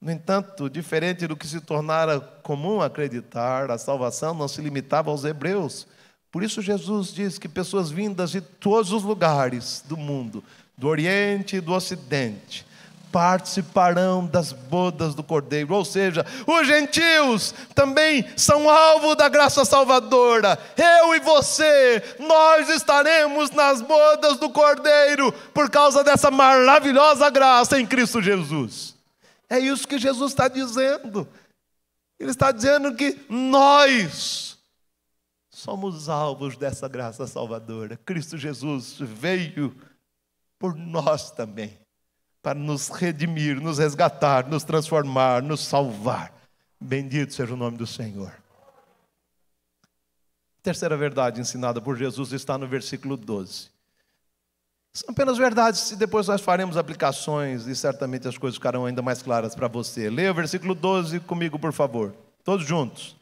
No 0.00 0.10
entanto, 0.10 0.68
diferente 0.68 1.26
do 1.26 1.34
que 1.34 1.46
se 1.46 1.60
tornara 1.60 2.20
comum 2.42 2.82
acreditar, 2.82 3.70
a 3.70 3.78
salvação 3.78 4.34
não 4.34 4.46
se 4.46 4.60
limitava 4.60 5.10
aos 5.10 5.24
hebreus. 5.24 5.86
Por 6.30 6.42
isso, 6.42 6.60
Jesus 6.60 7.14
diz 7.14 7.38
que 7.38 7.48
pessoas 7.48 7.90
vindas 7.90 8.30
de 8.30 8.42
todos 8.42 8.92
os 8.92 9.02
lugares 9.02 9.82
do 9.88 9.96
mundo, 9.96 10.44
do 10.76 10.88
Oriente 10.88 11.56
e 11.56 11.60
do 11.60 11.72
Ocidente, 11.72 12.66
participarão 13.14 14.26
das 14.26 14.52
bodas 14.52 15.14
do 15.14 15.22
Cordeiro. 15.22 15.72
Ou 15.72 15.84
seja, 15.84 16.26
os 16.44 16.66
gentios 16.66 17.54
também 17.72 18.26
são 18.36 18.68
alvo 18.68 19.14
da 19.14 19.28
graça 19.28 19.64
salvadora. 19.64 20.58
Eu 20.76 21.14
e 21.14 21.20
você, 21.20 22.02
nós 22.18 22.68
estaremos 22.68 23.52
nas 23.52 23.80
bodas 23.80 24.36
do 24.38 24.50
Cordeiro 24.50 25.30
por 25.54 25.70
causa 25.70 26.02
dessa 26.02 26.28
maravilhosa 26.28 27.30
graça 27.30 27.78
em 27.78 27.86
Cristo 27.86 28.20
Jesus. 28.20 28.96
É 29.48 29.60
isso 29.60 29.86
que 29.86 29.96
Jesus 29.96 30.32
está 30.32 30.48
dizendo. 30.48 31.28
Ele 32.18 32.32
está 32.32 32.50
dizendo 32.50 32.96
que 32.96 33.16
nós 33.28 34.58
somos 35.48 36.08
alvos 36.08 36.56
dessa 36.56 36.88
graça 36.88 37.28
salvadora. 37.28 37.96
Cristo 38.04 38.36
Jesus 38.36 38.96
veio 38.98 39.72
por 40.58 40.74
nós 40.74 41.30
também 41.30 41.83
para 42.44 42.58
nos 42.58 42.90
redimir, 42.90 43.58
nos 43.58 43.78
resgatar, 43.78 44.46
nos 44.46 44.64
transformar, 44.64 45.42
nos 45.42 45.64
salvar. 45.64 46.30
Bendito 46.78 47.32
seja 47.32 47.54
o 47.54 47.56
nome 47.56 47.78
do 47.78 47.86
Senhor. 47.86 48.30
terceira 50.62 50.94
verdade 50.94 51.40
ensinada 51.40 51.80
por 51.80 51.96
Jesus 51.96 52.32
está 52.32 52.58
no 52.58 52.68
versículo 52.68 53.16
12. 53.16 53.70
São 54.92 55.08
apenas 55.08 55.38
verdades, 55.38 55.92
e 55.92 55.96
depois 55.96 56.28
nós 56.28 56.42
faremos 56.42 56.76
aplicações 56.76 57.66
e 57.66 57.74
certamente 57.74 58.28
as 58.28 58.36
coisas 58.36 58.56
ficarão 58.56 58.84
ainda 58.84 59.00
mais 59.00 59.22
claras 59.22 59.54
para 59.54 59.66
você. 59.66 60.10
Leia 60.10 60.30
o 60.30 60.34
versículo 60.34 60.74
12 60.74 61.20
comigo, 61.20 61.58
por 61.58 61.72
favor. 61.72 62.14
Todos 62.44 62.66
juntos. 62.66 63.16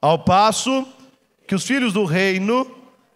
Ao 0.00 0.24
passo 0.24 0.88
que 1.46 1.54
os 1.54 1.64
filhos 1.64 1.92
do 1.92 2.06
reino 2.06 2.66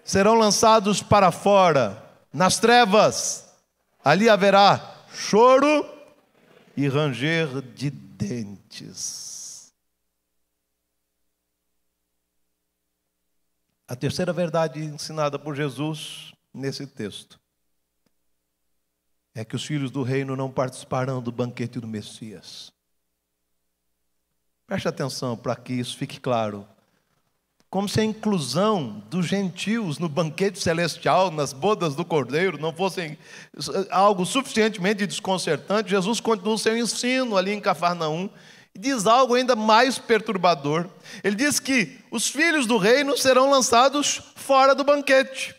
serão 0.05 0.35
lançados 0.35 1.03
para 1.03 1.33
fora, 1.33 2.05
nas 2.31 2.59
trevas. 2.59 3.49
Ali 4.05 4.29
haverá 4.29 4.98
choro 5.13 5.85
e 6.77 6.89
ranger 6.89 7.61
de 7.63 7.91
dentes. 7.91 9.73
A 13.87 13.97
terceira 13.97 14.33
verdade 14.33 14.81
ensinada 14.81 15.39
por 15.39 15.55
Jesus 15.55 16.33
nesse 16.53 16.87
texto 16.87 17.41
é 19.35 19.45
que 19.45 19.57
os 19.57 19.65
filhos 19.65 19.91
do 19.91 20.03
reino 20.03 20.37
não 20.37 20.51
participarão 20.51 21.23
do 21.23 21.33
banquete 21.33 21.81
do 21.81 21.87
Messias. 21.87 22.73
Preste 24.67 24.89
atenção 24.89 25.37
para 25.37 25.57
que 25.57 25.73
isso 25.73 25.97
fique 25.97 26.21
claro. 26.21 26.69
Como 27.71 27.87
se 27.87 28.01
a 28.01 28.05
inclusão 28.05 29.03
dos 29.11 29.27
gentios 29.27 29.99
no 29.99 30.09
banquete 30.09 30.59
celestial, 30.59 31.31
nas 31.31 31.53
bodas 31.53 31.95
do 31.95 32.03
cordeiro, 32.03 32.59
não 32.59 32.73
fossem 32.73 33.19
algo 33.91 34.25
suficientemente 34.25 35.07
desconcertante, 35.07 35.91
Jesus 35.91 36.19
continua 36.19 36.55
o 36.55 36.59
seu 36.59 36.79
ensino 36.79 37.37
ali 37.37 37.53
em 37.53 37.61
Cafarnaum 37.61 38.31
e 38.75 38.79
diz 38.79 39.07
algo 39.07 39.35
ainda 39.35 39.55
mais 39.55 39.99
perturbador. 39.99 40.87
Ele 41.23 41.37
diz 41.37 41.61
que 41.61 41.99
os 42.11 42.27
filhos 42.29 42.65
do 42.65 42.79
reino 42.79 43.19
serão 43.19 43.51
lançados 43.51 44.23
fora 44.35 44.75
do 44.75 44.83
banquete. 44.83 45.55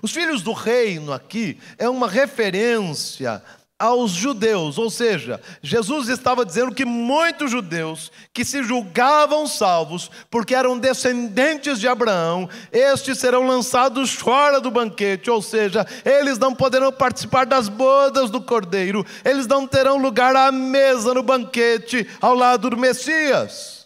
Os 0.00 0.12
filhos 0.12 0.42
do 0.42 0.52
reino 0.52 1.12
aqui 1.12 1.58
é 1.76 1.88
uma 1.88 2.06
referência 2.06 3.42
aos 3.78 4.10
judeus, 4.10 4.76
ou 4.76 4.90
seja, 4.90 5.40
Jesus 5.62 6.08
estava 6.08 6.44
dizendo 6.44 6.74
que 6.74 6.84
muitos 6.84 7.52
judeus 7.52 8.10
que 8.34 8.44
se 8.44 8.62
julgavam 8.64 9.46
salvos 9.46 10.10
porque 10.28 10.52
eram 10.54 10.76
descendentes 10.76 11.78
de 11.78 11.86
Abraão, 11.86 12.48
estes 12.72 13.18
serão 13.18 13.46
lançados 13.46 14.12
fora 14.12 14.60
do 14.60 14.70
banquete, 14.70 15.30
ou 15.30 15.40
seja, 15.40 15.86
eles 16.04 16.38
não 16.38 16.52
poderão 16.52 16.90
participar 16.90 17.46
das 17.46 17.68
bodas 17.68 18.30
do 18.30 18.40
cordeiro, 18.40 19.06
eles 19.24 19.46
não 19.46 19.64
terão 19.64 19.96
lugar 19.96 20.34
à 20.34 20.50
mesa 20.50 21.14
no 21.14 21.22
banquete 21.22 22.04
ao 22.20 22.34
lado 22.34 22.70
do 22.70 22.76
Messias. 22.76 23.78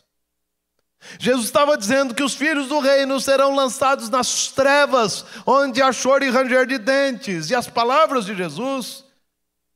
Jesus 1.18 1.46
estava 1.46 1.76
dizendo 1.76 2.14
que 2.14 2.22
os 2.22 2.34
filhos 2.34 2.68
do 2.68 2.78
reino 2.78 3.20
serão 3.20 3.54
lançados 3.54 4.08
nas 4.08 4.48
trevas, 4.48 5.24
onde 5.44 5.82
há 5.82 5.92
choro 5.92 6.24
e 6.24 6.30
ranger 6.30 6.64
de 6.64 6.78
dentes. 6.78 7.50
E 7.50 7.54
as 7.54 7.66
palavras 7.66 8.24
de 8.24 8.34
Jesus 8.34 9.01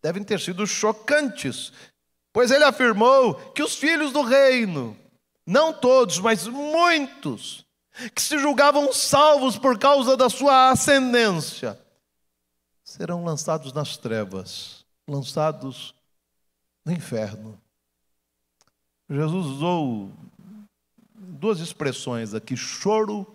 devem 0.06 0.22
ter 0.22 0.38
sido 0.38 0.64
chocantes, 0.68 1.72
pois 2.32 2.52
ele 2.52 2.62
afirmou 2.62 3.34
que 3.34 3.60
os 3.60 3.74
filhos 3.74 4.12
do 4.12 4.22
reino, 4.22 4.96
não 5.44 5.72
todos, 5.72 6.20
mas 6.20 6.46
muitos, 6.46 7.66
que 8.14 8.22
se 8.22 8.38
julgavam 8.38 8.92
salvos 8.92 9.58
por 9.58 9.76
causa 9.76 10.16
da 10.16 10.30
sua 10.30 10.70
ascendência, 10.70 11.76
serão 12.84 13.24
lançados 13.24 13.72
nas 13.72 13.96
trevas, 13.96 14.84
lançados 15.08 15.92
no 16.84 16.92
inferno. 16.92 17.60
Jesus 19.10 19.44
usou 19.44 20.12
duas 21.16 21.58
expressões 21.58 22.32
aqui: 22.32 22.56
choro 22.56 23.26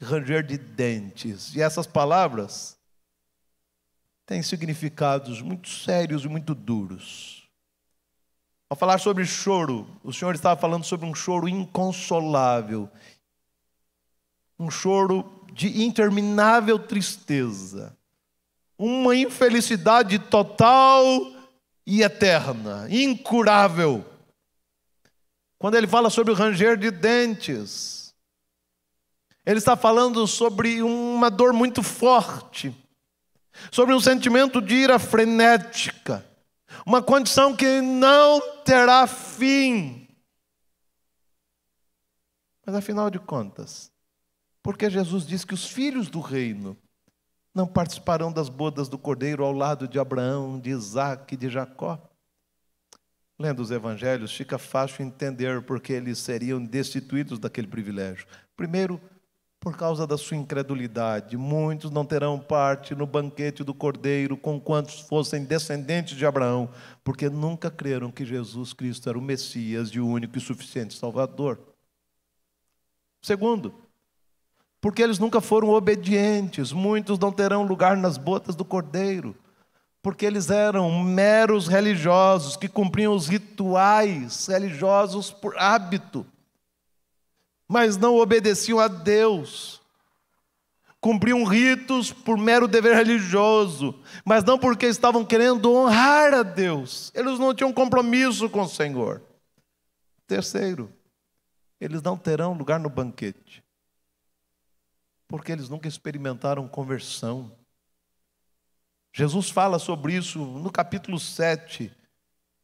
e 0.00 0.04
ranger 0.04 0.46
de 0.46 0.56
dentes. 0.56 1.52
E 1.56 1.60
essas 1.60 1.84
palavras 1.84 2.75
têm 4.26 4.42
significados 4.42 5.40
muito 5.40 5.68
sérios 5.68 6.24
e 6.24 6.28
muito 6.28 6.54
duros. 6.54 7.48
Ao 8.68 8.76
falar 8.76 8.98
sobre 8.98 9.24
choro, 9.24 9.86
o 10.02 10.12
Senhor 10.12 10.34
estava 10.34 10.60
falando 10.60 10.84
sobre 10.84 11.06
um 11.06 11.14
choro 11.14 11.48
inconsolável, 11.48 12.90
um 14.58 14.68
choro 14.68 15.32
de 15.52 15.84
interminável 15.84 16.76
tristeza, 16.76 17.96
uma 18.76 19.14
infelicidade 19.14 20.18
total 20.18 21.04
e 21.86 22.02
eterna, 22.02 22.88
incurável. 22.90 24.04
Quando 25.56 25.76
ele 25.76 25.86
fala 25.86 26.10
sobre 26.10 26.32
o 26.32 26.36
ranger 26.36 26.76
de 26.76 26.90
dentes, 26.90 28.12
ele 29.44 29.58
está 29.58 29.76
falando 29.76 30.26
sobre 30.26 30.82
uma 30.82 31.30
dor 31.30 31.52
muito 31.52 31.80
forte, 31.84 32.74
sobre 33.70 33.94
um 33.94 34.00
sentimento 34.00 34.60
de 34.60 34.74
ira 34.74 34.98
frenética, 34.98 36.24
uma 36.84 37.02
condição 37.02 37.54
que 37.54 37.80
não 37.80 38.40
terá 38.64 39.06
fim. 39.06 40.08
Mas 42.64 42.74
afinal 42.74 43.10
de 43.10 43.18
contas, 43.18 43.92
porque 44.62 44.90
Jesus 44.90 45.24
diz 45.26 45.44
que 45.44 45.54
os 45.54 45.66
filhos 45.66 46.08
do 46.08 46.20
reino 46.20 46.76
não 47.54 47.66
participarão 47.66 48.32
das 48.32 48.48
bodas 48.48 48.88
do 48.88 48.98
cordeiro 48.98 49.44
ao 49.44 49.52
lado 49.52 49.86
de 49.88 49.98
Abraão, 49.98 50.58
de 50.58 50.70
Isaac 50.70 51.32
e 51.32 51.36
de 51.36 51.48
Jacó? 51.48 51.98
Lendo 53.38 53.60
os 53.60 53.70
evangelhos, 53.70 54.34
fica 54.34 54.58
fácil 54.58 55.04
entender 55.04 55.62
porque 55.62 55.92
eles 55.92 56.18
seriam 56.18 56.62
destituídos 56.62 57.38
daquele 57.38 57.66
privilégio. 57.66 58.26
Primeiro, 58.56 59.00
por 59.66 59.76
causa 59.76 60.06
da 60.06 60.16
sua 60.16 60.36
incredulidade. 60.36 61.36
Muitos 61.36 61.90
não 61.90 62.06
terão 62.06 62.38
parte 62.38 62.94
no 62.94 63.04
banquete 63.04 63.64
do 63.64 63.74
Cordeiro 63.74 64.36
com 64.36 64.60
quantos 64.60 65.00
fossem 65.00 65.42
descendentes 65.42 66.16
de 66.16 66.24
Abraão, 66.24 66.70
porque 67.02 67.28
nunca 67.28 67.68
creram 67.68 68.12
que 68.12 68.24
Jesus 68.24 68.72
Cristo 68.72 69.08
era 69.08 69.18
o 69.18 69.20
Messias 69.20 69.88
e 69.88 69.98
o 69.98 70.06
único 70.06 70.38
e 70.38 70.40
suficiente 70.40 70.94
Salvador. 70.94 71.58
Segundo, 73.20 73.74
porque 74.80 75.02
eles 75.02 75.18
nunca 75.18 75.40
foram 75.40 75.70
obedientes, 75.70 76.70
muitos 76.70 77.18
não 77.18 77.32
terão 77.32 77.64
lugar 77.64 77.96
nas 77.96 78.16
botas 78.16 78.54
do 78.54 78.64
Cordeiro 78.64 79.34
porque 80.00 80.24
eles 80.24 80.48
eram 80.48 81.02
meros 81.02 81.66
religiosos 81.66 82.56
que 82.56 82.68
cumpriam 82.68 83.12
os 83.12 83.26
rituais 83.26 84.46
religiosos 84.46 85.32
por 85.32 85.58
hábito, 85.58 86.24
mas 87.68 87.96
não 87.96 88.16
obedeciam 88.16 88.78
a 88.78 88.88
Deus. 88.88 89.80
Cumpriam 91.00 91.44
ritos 91.44 92.12
por 92.12 92.36
mero 92.36 92.66
dever 92.66 92.96
religioso, 92.96 94.00
mas 94.24 94.42
não 94.42 94.58
porque 94.58 94.86
estavam 94.86 95.24
querendo 95.24 95.72
honrar 95.72 96.34
a 96.34 96.42
Deus. 96.42 97.12
Eles 97.14 97.38
não 97.38 97.54
tinham 97.54 97.72
compromisso 97.72 98.48
com 98.48 98.62
o 98.62 98.68
Senhor. 98.68 99.22
Terceiro, 100.26 100.92
eles 101.80 102.02
não 102.02 102.16
terão 102.16 102.54
lugar 102.54 102.80
no 102.80 102.90
banquete, 102.90 103.62
porque 105.28 105.52
eles 105.52 105.68
nunca 105.68 105.86
experimentaram 105.86 106.66
conversão. 106.66 107.52
Jesus 109.12 109.48
fala 109.48 109.78
sobre 109.78 110.14
isso 110.14 110.38
no 110.38 110.70
capítulo 110.70 111.20
7, 111.20 111.94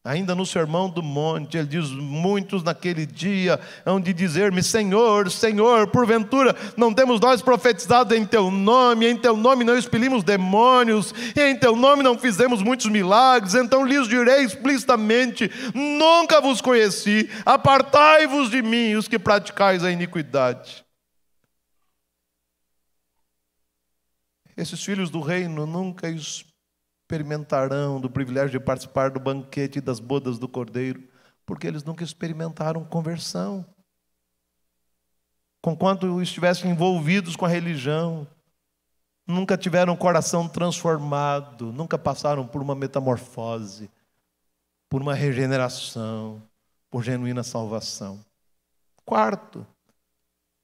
ainda 0.03 0.35
no 0.35 0.45
Sermão 0.45 0.89
do 0.89 1.01
Monte. 1.01 1.57
Ele 1.57 1.67
diz: 1.67 1.89
Muitos 1.89 2.63
naquele 2.63 3.05
dia 3.05 3.59
hão 3.85 3.99
de 3.99 4.13
dizer-me: 4.13 4.61
Senhor, 4.61 5.31
Senhor, 5.31 5.87
porventura 5.87 6.55
não 6.75 6.93
temos 6.93 7.19
nós 7.19 7.41
profetizado 7.41 8.13
em 8.13 8.25
Teu 8.25 8.51
nome, 8.51 9.07
em 9.07 9.17
Teu 9.17 9.37
nome 9.37 9.63
não 9.63 9.77
expelimos 9.77 10.23
demônios, 10.23 11.13
e 11.35 11.41
em 11.41 11.55
Teu 11.55 11.75
nome 11.75 12.03
não 12.03 12.17
fizemos 12.17 12.61
muitos 12.61 12.87
milagres. 12.87 13.55
Então 13.55 13.85
lhes 13.85 14.07
direi 14.07 14.43
explicitamente: 14.43 15.49
Nunca 15.73 16.41
vos 16.41 16.61
conheci, 16.61 17.29
apartai-vos 17.45 18.49
de 18.49 18.61
mim, 18.61 18.95
os 18.95 19.07
que 19.07 19.17
praticais 19.17 19.83
a 19.83 19.91
iniquidade. 19.91 20.83
Esses 24.55 24.83
filhos 24.83 25.09
do 25.09 25.19
reino 25.19 25.65
nunca 25.65 26.07
experimentarão 27.13 28.01
do 28.01 28.09
privilégio 28.09 28.59
de 28.59 28.65
participar 28.65 29.11
do 29.11 29.19
banquete 29.19 29.79
das 29.79 29.99
bodas 29.99 30.39
do 30.39 30.47
Cordeiro, 30.47 31.07
porque 31.45 31.67
eles 31.67 31.83
nunca 31.83 32.03
experimentaram 32.03 32.83
conversão. 32.83 33.63
Conquanto 35.61 36.21
estivessem 36.21 36.71
envolvidos 36.71 37.35
com 37.35 37.45
a 37.45 37.49
religião, 37.49 38.27
nunca 39.27 39.55
tiveram 39.55 39.93
o 39.93 39.97
coração 39.97 40.49
transformado, 40.49 41.71
nunca 41.71 41.97
passaram 41.97 42.47
por 42.47 42.61
uma 42.61 42.73
metamorfose, 42.73 43.89
por 44.89 45.01
uma 45.01 45.13
regeneração, 45.13 46.41
por 46.89 47.03
genuína 47.03 47.43
salvação. 47.43 48.25
Quarto, 49.05 49.65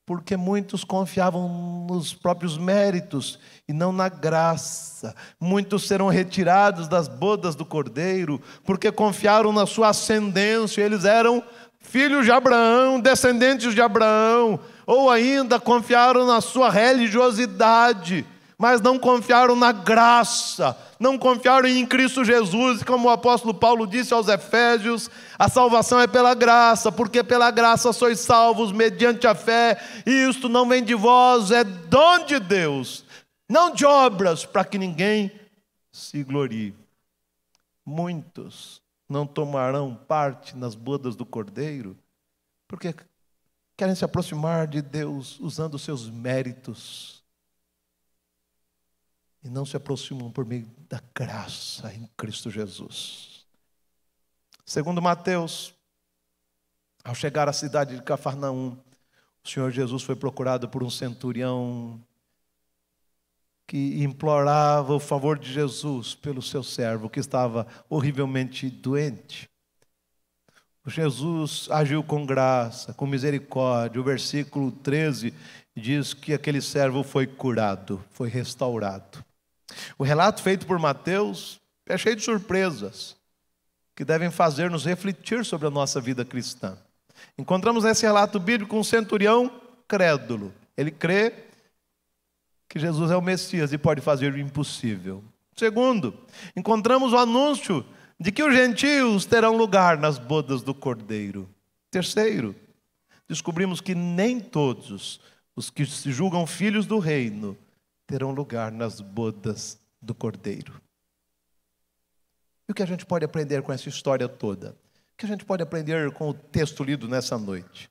porque 0.10 0.36
muitos 0.36 0.84
confiavam 0.84 1.86
nos 1.88 2.16
próprios 2.16 2.58
méritos 2.58 3.38
e 3.68 3.74
não 3.74 3.92
na 3.92 4.10
graça. 4.10 5.16
Muitos 5.40 5.88
serão 5.88 6.08
retirados 6.08 6.88
das 6.88 7.08
bodas 7.08 7.54
do 7.54 7.64
cordeiro, 7.64 8.42
porque 8.64 8.92
confiaram 8.92 9.54
na 9.54 9.68
sua 9.68 9.90
ascendência, 9.90 10.82
eles 10.82 11.06
eram 11.06 11.44
filhos 11.80 12.26
de 12.26 12.32
Abraão, 12.32 13.00
descendentes 13.00 13.76
de 13.76 13.82
Abraão, 13.82 14.60
ou 14.84 15.12
ainda 15.12 15.60
confiaram 15.60 16.26
na 16.26 16.42
sua 16.42 16.72
religiosidade, 16.72 18.26
mas 18.60 18.82
não 18.82 19.00
confiaram 19.00 19.56
na 19.56 19.72
graça, 19.72 20.78
não 21.00 21.18
confiaram 21.18 21.70
em 21.70 21.86
Cristo 21.86 22.26
Jesus, 22.26 22.84
como 22.84 23.08
o 23.08 23.12
apóstolo 23.12 23.54
Paulo 23.54 23.88
disse 23.88 24.14
aos 24.14 24.28
Efésios: 24.28 25.10
a 25.40 25.48
salvação 25.48 25.98
é 26.02 26.06
pela 26.06 26.34
graça, 26.34 26.92
porque 26.92 27.24
pela 27.24 27.50
graça 27.52 27.94
sois 27.94 28.20
salvos 28.20 28.74
mediante 28.74 29.26
a 29.26 29.34
fé, 29.34 29.82
e 30.06 30.12
isto 30.30 30.50
não 30.50 30.68
vem 30.68 30.84
de 30.84 30.94
vós, 30.94 31.52
é 31.52 31.64
dom 31.64 32.26
de 32.26 32.38
Deus, 32.38 33.06
não 33.48 33.74
de 33.74 33.86
obras, 33.86 34.46
para 34.46 34.66
que 34.66 34.78
ninguém 34.78 35.32
se 35.90 36.22
glorie. 36.22 36.76
Muitos 37.86 38.82
não 39.08 39.26
tomarão 39.26 39.96
parte 39.96 40.56
nas 40.58 40.76
bodas 40.76 41.16
do 41.16 41.26
Cordeiro, 41.26 41.98
porque 42.68 42.94
querem 43.78 43.96
se 43.96 44.04
aproximar 44.04 44.68
de 44.68 44.82
Deus 44.82 45.40
usando 45.40 45.80
seus 45.80 46.10
méritos 46.10 47.19
e 49.44 49.50
não 49.50 49.66
se 49.66 49.78
aproximam 49.78 50.32
por 50.32 50.46
meio 50.46 50.68
da 50.90 51.02
graça 51.16 51.94
em 51.94 52.10
Cristo 52.18 52.50
Jesus. 52.50 53.46
Segundo 54.66 55.02
Mateus, 55.02 55.74
ao 57.04 57.16
chegar 57.16 57.48
à 57.50 57.54
cidade 57.54 57.96
de 57.96 58.04
Cafarnaum, 58.04 58.78
o 59.44 59.48
Senhor 59.48 59.72
Jesus 59.72 60.04
foi 60.04 60.16
procurado 60.16 60.68
por 60.68 60.84
um 60.84 60.90
centurião 60.90 62.00
que 63.66 64.04
implorava 64.04 64.94
o 64.94 65.00
favor 65.00 65.38
de 65.38 65.52
Jesus 65.52 66.16
pelo 66.16 66.42
seu 66.42 66.64
servo 66.64 67.10
que 67.10 67.20
estava 67.20 67.68
horrivelmente 67.90 68.70
doente. 68.70 69.50
Jesus 70.86 71.68
agiu 71.70 72.04
com 72.04 72.26
graça, 72.26 72.94
com 72.94 73.06
misericórdia. 73.06 74.02
O 74.02 74.04
versículo 74.04 74.72
13 74.72 75.34
diz 75.76 76.14
que 76.14 76.34
aquele 76.34 76.62
servo 76.62 77.04
foi 77.04 77.28
curado, 77.28 78.04
foi 78.12 78.28
restaurado. 78.28 79.24
O 79.98 80.04
relato 80.04 80.42
feito 80.42 80.66
por 80.66 80.80
Mateus 80.80 81.60
é 81.88 81.98
cheio 81.98 82.16
de 82.16 82.24
surpresas 82.24 83.16
que 83.96 84.06
devem 84.06 84.32
fazer-nos 84.32 84.86
refletir 84.86 85.44
sobre 85.44 85.68
a 85.68 85.72
nossa 85.72 86.00
vida 86.00 86.24
cristã. 86.24 86.78
Encontramos 87.38 87.84
nesse 87.84 88.06
relato 88.06 88.40
bíblico 88.40 88.78
um 88.78 88.84
centurião 88.84 89.52
crédulo. 89.88 90.54
Ele 90.78 90.92
crê 90.92 91.34
que 92.70 92.80
Jesus 92.80 93.12
é 93.12 93.18
o 93.18 93.22
Messias 93.22 93.74
e 93.74 93.78
pode 93.78 94.00
fazer 94.00 94.32
o 94.32 94.40
impossível. 94.40 95.24
Segundo, 95.56 96.14
encontramos 96.56 97.12
o 97.12 97.18
anúncio 97.18 97.86
de 98.20 98.32
que 98.32 98.44
os 98.44 98.54
gentios 98.54 99.26
terão 99.26 99.58
lugar 99.58 99.98
nas 99.98 100.18
bodas 100.18 100.62
do 100.62 100.74
Cordeiro. 100.74 101.50
Terceiro, 101.92 102.56
descobrimos 103.28 103.82
que 103.82 103.96
nem 103.96 104.40
todos 104.40 105.20
os 105.56 105.70
que 105.70 105.86
se 105.86 106.12
julgam 106.12 106.46
filhos 106.46 106.86
do 106.86 107.00
reino 107.00 107.58
terão 108.10 108.32
lugar 108.32 108.72
nas 108.72 109.00
bodas 109.00 109.80
do 110.02 110.16
Cordeiro. 110.16 110.82
E 112.68 112.72
o 112.72 112.76
que 112.76 112.82
a 112.82 112.86
gente 112.88 113.06
pode 113.06 113.24
aprender 113.24 113.62
com 113.62 113.72
essa 113.72 113.88
história 113.88 114.28
toda? 114.28 114.72
O 115.14 115.18
que 115.18 115.28
a 115.28 115.30
gente 115.30 115.46
pode 115.46 115.62
aprender 115.62 116.12
com 116.12 116.30
o 116.30 116.34
texto 116.34 116.84
lido 116.84 117.08
nessa 117.08 117.38
noite? 117.38 117.88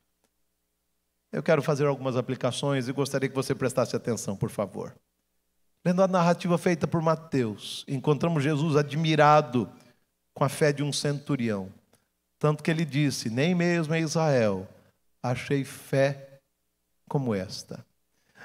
Eu 1.30 1.40
quero 1.40 1.62
fazer 1.62 1.86
algumas 1.86 2.16
aplicações 2.16 2.88
e 2.88 2.92
gostaria 2.92 3.28
que 3.28 3.34
você 3.34 3.54
prestasse 3.54 3.94
atenção, 3.94 4.36
por 4.36 4.50
favor. 4.50 4.92
Lendo 5.84 6.02
a 6.02 6.08
narrativa 6.08 6.58
feita 6.58 6.88
por 6.88 7.00
Mateus, 7.00 7.84
encontramos 7.86 8.42
Jesus 8.42 8.74
admirado 8.74 9.70
com 10.34 10.42
a 10.42 10.48
fé 10.48 10.72
de 10.72 10.82
um 10.82 10.92
centurião. 10.92 11.72
Tanto 12.40 12.64
que 12.64 12.70
ele 12.72 12.84
disse: 12.84 13.30
Nem 13.30 13.54
mesmo 13.54 13.94
em 13.94 14.02
Israel 14.02 14.66
achei 15.22 15.64
fé 15.64 16.40
como 17.08 17.32
esta. 17.34 17.86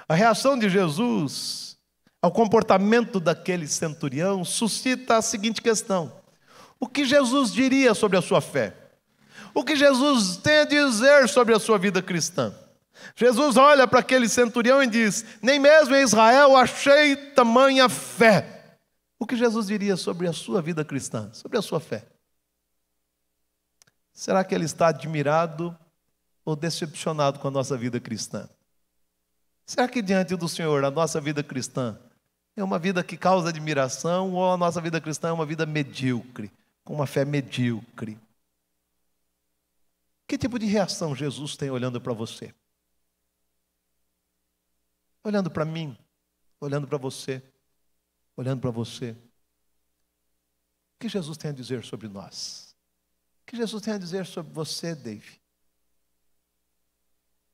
A 0.07 0.15
reação 0.15 0.57
de 0.57 0.69
Jesus 0.69 1.77
ao 2.21 2.31
comportamento 2.31 3.19
daquele 3.19 3.67
centurião 3.67 4.45
suscita 4.45 5.17
a 5.17 5.21
seguinte 5.21 5.61
questão: 5.61 6.11
O 6.79 6.87
que 6.87 7.05
Jesus 7.05 7.51
diria 7.51 7.93
sobre 7.93 8.17
a 8.17 8.21
sua 8.21 8.41
fé? 8.41 8.75
O 9.53 9.63
que 9.63 9.75
Jesus 9.75 10.37
tem 10.37 10.59
a 10.59 10.65
dizer 10.65 11.29
sobre 11.29 11.53
a 11.53 11.59
sua 11.59 11.77
vida 11.77 12.01
cristã? 12.01 12.53
Jesus 13.15 13.57
olha 13.57 13.87
para 13.87 13.99
aquele 13.99 14.29
centurião 14.29 14.81
e 14.81 14.87
diz: 14.87 15.25
Nem 15.41 15.59
mesmo 15.59 15.95
em 15.95 16.03
Israel 16.03 16.55
achei 16.55 17.15
tamanha 17.15 17.89
fé. 17.89 18.77
O 19.19 19.25
que 19.25 19.35
Jesus 19.35 19.67
diria 19.67 19.95
sobre 19.95 20.27
a 20.27 20.33
sua 20.33 20.61
vida 20.61 20.83
cristã, 20.83 21.29
sobre 21.33 21.57
a 21.57 21.61
sua 21.61 21.79
fé? 21.79 22.05
Será 24.13 24.43
que 24.43 24.53
ele 24.53 24.65
está 24.65 24.87
admirado 24.87 25.77
ou 26.45 26.55
decepcionado 26.55 27.39
com 27.39 27.47
a 27.47 27.51
nossa 27.51 27.77
vida 27.77 27.99
cristã? 27.99 28.47
Será 29.65 29.87
que 29.87 30.01
diante 30.01 30.35
do 30.35 30.49
Senhor 30.49 30.83
a 30.83 30.91
nossa 30.91 31.21
vida 31.21 31.43
cristã 31.43 31.99
é 32.55 32.63
uma 32.63 32.77
vida 32.77 33.03
que 33.03 33.17
causa 33.17 33.49
admiração 33.49 34.33
ou 34.33 34.51
a 34.51 34.57
nossa 34.57 34.81
vida 34.81 34.99
cristã 34.99 35.29
é 35.29 35.31
uma 35.31 35.45
vida 35.45 35.65
medíocre, 35.65 36.51
com 36.83 36.95
uma 36.95 37.07
fé 37.07 37.23
medíocre? 37.23 38.19
Que 40.27 40.37
tipo 40.37 40.59
de 40.59 40.65
reação 40.65 41.15
Jesus 41.15 41.55
tem 41.55 41.69
olhando 41.69 41.99
para 42.01 42.13
você? 42.13 42.53
Olhando 45.23 45.49
para 45.49 45.63
mim, 45.63 45.97
olhando 46.59 46.87
para 46.87 46.97
você, 46.97 47.41
olhando 48.35 48.59
para 48.59 48.71
você. 48.71 49.11
O 50.95 50.99
que 50.99 51.09
Jesus 51.09 51.37
tem 51.37 51.51
a 51.51 51.53
dizer 51.53 51.83
sobre 51.83 52.07
nós? 52.07 52.75
O 53.41 53.45
que 53.45 53.57
Jesus 53.57 53.81
tem 53.81 53.93
a 53.93 53.97
dizer 53.97 54.25
sobre 54.25 54.51
você, 54.53 54.93
Dave? 54.93 55.39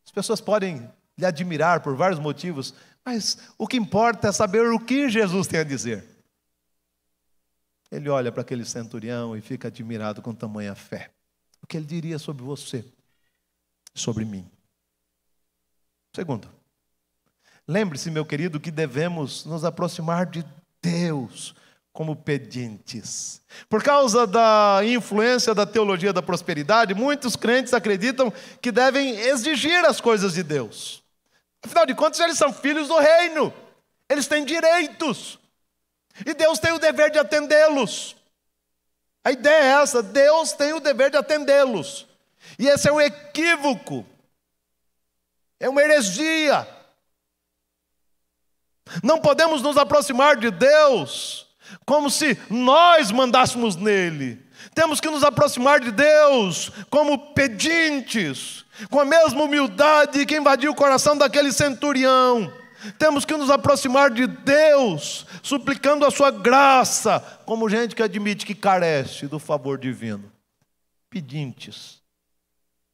As 0.06 0.12
pessoas 0.12 0.42
podem 0.42 0.92
lhe 1.20 1.26
admirar 1.26 1.82
por 1.82 1.96
vários 1.96 2.20
motivos, 2.20 2.74
mas 3.06 3.38
o 3.58 3.68
que 3.68 3.78
importa 3.78 4.30
é 4.30 4.32
saber 4.32 4.66
o 4.72 4.80
que 4.80 5.10
Jesus 5.10 5.48
tem 5.48 5.60
a 5.60 5.64
dizer. 5.64 6.06
Ele 7.92 8.10
olha 8.10 8.32
para 8.32 8.42
aquele 8.42 8.66
centurião 8.66 9.36
e 9.36 9.42
fica 9.42 9.68
admirado 9.68 10.22
com 10.22 10.34
tamanha 10.34 10.76
fé. 10.76 11.12
O 11.62 11.68
que 11.68 11.76
ele 11.76 11.86
diria 11.86 12.20
sobre 12.20 12.44
você, 12.44 12.86
sobre 13.94 14.26
mim. 14.26 14.50
Segundo, 16.16 16.50
lembre-se, 17.68 18.10
meu 18.12 18.26
querido, 18.26 18.60
que 18.60 18.72
devemos 18.72 19.46
nos 19.46 19.66
aproximar 19.66 20.26
de 20.26 20.46
Deus 20.82 21.56
como 21.92 22.16
pedintes. 22.16 23.42
Por 23.68 23.84
causa 23.84 24.26
da 24.26 24.82
influência 24.86 25.54
da 25.54 25.66
teologia 25.66 26.14
da 26.14 26.22
prosperidade, 26.22 26.94
muitos 26.94 27.36
crentes 27.36 27.74
acreditam 27.74 28.32
que 28.62 28.72
devem 28.72 29.20
exigir 29.20 29.84
as 29.86 30.00
coisas 30.00 30.34
de 30.34 30.44
Deus. 30.44 31.04
Afinal 31.64 31.86
de 31.86 31.94
contas, 31.94 32.20
eles 32.20 32.38
são 32.38 32.54
filhos 32.54 32.88
do 32.88 32.98
reino, 32.98 33.54
eles 34.08 34.28
têm 34.28 34.46
direitos, 34.46 35.38
e 36.26 36.34
Deus 36.34 36.60
tem 36.60 36.72
o 36.72 36.80
dever 36.80 37.12
de 37.12 37.20
atendê-los. 37.20 38.16
A 39.24 39.32
ideia 39.32 39.64
é 39.64 39.82
essa: 39.82 40.02
Deus 40.02 40.54
tem 40.54 40.74
o 40.74 40.80
dever 40.80 41.12
de 41.12 41.18
atendê-los, 41.18 42.08
e 42.58 42.68
esse 42.68 42.88
é 42.88 42.92
um 42.92 43.02
equívoco, 43.02 44.06
é 45.60 45.70
uma 45.70 45.82
heresia. 45.82 46.68
Não 49.04 49.22
podemos 49.22 49.62
nos 49.62 49.78
aproximar 49.78 50.36
de 50.38 50.50
Deus 50.50 51.48
como 51.86 52.10
se 52.10 52.38
nós 52.50 53.12
mandássemos 53.12 53.76
nele. 53.76 54.44
Temos 54.74 55.00
que 55.00 55.10
nos 55.10 55.24
aproximar 55.24 55.80
de 55.80 55.92
Deus 55.92 56.72
como 56.90 57.34
pedintes, 57.34 58.66
com 58.90 59.00
a 59.00 59.06
mesma 59.06 59.44
humildade 59.44 60.26
que 60.26 60.38
invadiu 60.38 60.72
o 60.72 60.76
coração 60.76 61.18
daquele 61.18 61.52
centurião. 61.52 62.52
Temos 62.98 63.26
que 63.26 63.36
nos 63.36 63.50
aproximar 63.50 64.10
de 64.10 64.26
Deus, 64.26 65.26
suplicando 65.44 66.06
a 66.06 66.12
sua 66.12 66.32
graça, 66.32 67.20
como 67.46 67.70
gente 67.70 67.96
que 67.96 68.04
admite 68.04 68.46
que 68.46 68.56
carece 68.56 69.28
do 69.28 69.38
favor 69.38 69.78
divino. 69.78 70.32
Pedintes, 71.10 72.02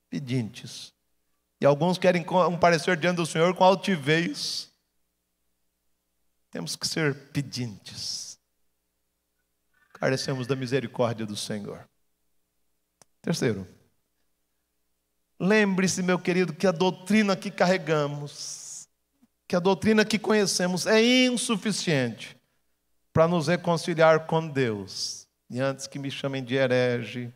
pedintes. 0.09 0.91
E 1.61 1.65
alguns 1.65 1.97
querem 1.97 2.23
comparecer 2.23 2.97
diante 2.97 3.17
do 3.17 3.25
Senhor 3.25 3.53
com 3.53 3.63
altivez. 3.63 4.71
Temos 6.49 6.75
que 6.75 6.87
ser 6.87 7.13
pedintes. 7.31 8.24
Carecemos 9.95 10.47
da 10.47 10.55
misericórdia 10.55 11.25
do 11.25 11.35
Senhor. 11.35 11.87
Terceiro, 13.21 13.67
Lembre-se, 15.39 16.01
meu 16.01 16.17
querido, 16.17 16.53
que 16.53 16.65
a 16.65 16.71
doutrina 16.71 17.35
que 17.35 17.51
carregamos, 17.51 18.87
que 19.47 19.55
a 19.55 19.59
doutrina 19.59 20.05
que 20.05 20.17
conhecemos 20.17 20.87
é 20.87 21.03
insuficiente 21.25 22.37
para 23.11 23.27
nos 23.27 23.47
reconciliar 23.47 24.27
com 24.27 24.47
Deus. 24.47 25.27
E 25.49 25.59
antes 25.59 25.87
que 25.87 25.99
me 25.99 26.09
chamem 26.09 26.43
de 26.43 26.55
herege, 26.55 27.33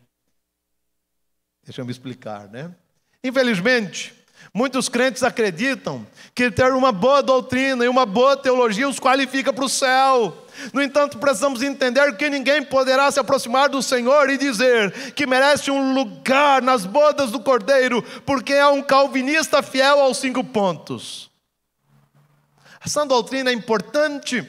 deixa 1.62 1.82
eu 1.82 1.84
me 1.84 1.92
explicar, 1.92 2.48
né? 2.48 2.74
Infelizmente, 3.22 4.14
muitos 4.52 4.88
crentes 4.88 5.22
acreditam 5.22 6.06
que 6.34 6.50
ter 6.50 6.72
uma 6.72 6.92
boa 6.92 7.22
doutrina 7.22 7.84
e 7.84 7.88
uma 7.88 8.06
boa 8.06 8.36
teologia 8.36 8.88
os 8.88 8.98
qualifica 8.98 9.52
para 9.52 9.64
o 9.64 9.68
céu. 9.68 10.46
No 10.72 10.82
entanto, 10.82 11.18
precisamos 11.18 11.62
entender 11.62 12.16
que 12.16 12.28
ninguém 12.28 12.62
poderá 12.62 13.10
se 13.10 13.20
aproximar 13.20 13.68
do 13.68 13.82
Senhor 13.82 14.28
e 14.30 14.36
dizer 14.36 15.12
que 15.12 15.26
merece 15.26 15.70
um 15.70 15.94
lugar 15.94 16.60
nas 16.60 16.84
bodas 16.84 17.30
do 17.30 17.40
Cordeiro, 17.40 18.02
porque 18.26 18.52
é 18.52 18.66
um 18.66 18.82
calvinista 18.82 19.62
fiel 19.62 20.00
aos 20.00 20.18
cinco 20.18 20.44
pontos. 20.44 21.30
A 22.80 22.88
sã 22.88 23.06
doutrina 23.06 23.50
é 23.50 23.52
importante. 23.52 24.46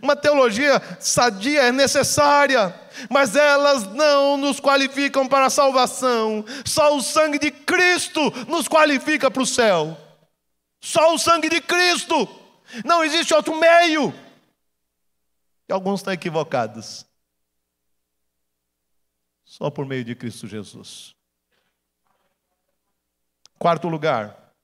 Uma 0.00 0.14
teologia 0.14 0.80
sadia 1.00 1.62
é 1.62 1.72
necessária, 1.72 2.74
mas 3.10 3.36
elas 3.36 3.86
não 3.92 4.36
nos 4.36 4.60
qualificam 4.60 5.28
para 5.28 5.46
a 5.46 5.50
salvação. 5.50 6.44
Só 6.64 6.96
o 6.96 7.02
sangue 7.02 7.38
de 7.38 7.50
Cristo 7.50 8.20
nos 8.48 8.68
qualifica 8.68 9.30
para 9.30 9.42
o 9.42 9.46
céu. 9.46 9.96
Só 10.80 11.14
o 11.14 11.18
sangue 11.18 11.48
de 11.48 11.60
Cristo. 11.60 12.28
Não 12.84 13.04
existe 13.04 13.34
outro 13.34 13.54
meio. 13.54 14.12
E 15.68 15.72
alguns 15.72 16.00
estão 16.00 16.12
equivocados. 16.12 17.06
Só 19.44 19.70
por 19.70 19.86
meio 19.86 20.04
de 20.04 20.14
Cristo 20.14 20.46
Jesus. 20.46 21.14
Quarto 23.58 23.88
lugar, 23.88 24.54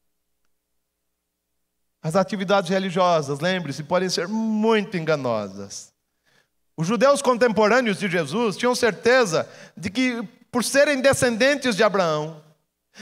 as 2.03 2.17
atividades 2.17 2.71
religiosas, 2.71 3.41
lembre-se, 3.41 3.85
podem 3.85 4.09
ser 4.09 4.27
muito 4.27 4.97
enganosas. 4.97 5.93
Os 6.79 6.87
judeus 6.87 7.21
contemporâneos 7.21 7.99
de 7.99 8.09
Jesus 8.09 8.57
tinham 8.57 8.73
certeza 8.73 9.51
de 9.77 9.91
que, 9.91 10.23
por 10.49 10.63
serem 10.63 11.01
descendentes 11.01 11.75
de 11.75 11.83
Abraão, 11.83 12.41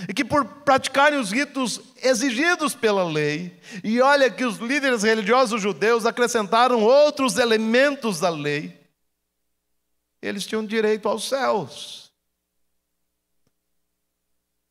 e 0.09 0.15
que 0.15 0.25
por 0.25 0.47
praticarem 0.47 1.19
os 1.19 1.31
ritos 1.31 1.83
exigidos 2.03 2.75
pela 2.75 3.05
lei, 3.05 3.61
e 3.85 4.01
olha 4.01 4.31
que 4.31 4.47
os 4.47 4.57
líderes 4.57 5.03
religiosos 5.03 5.61
judeus 5.61 6.07
acrescentaram 6.07 6.83
outros 6.83 7.37
elementos 7.37 8.19
da 8.19 8.31
lei, 8.31 8.81
eles 10.23 10.47
tinham 10.47 10.65
direito 10.65 11.07
aos 11.07 11.29
céus. 11.29 12.11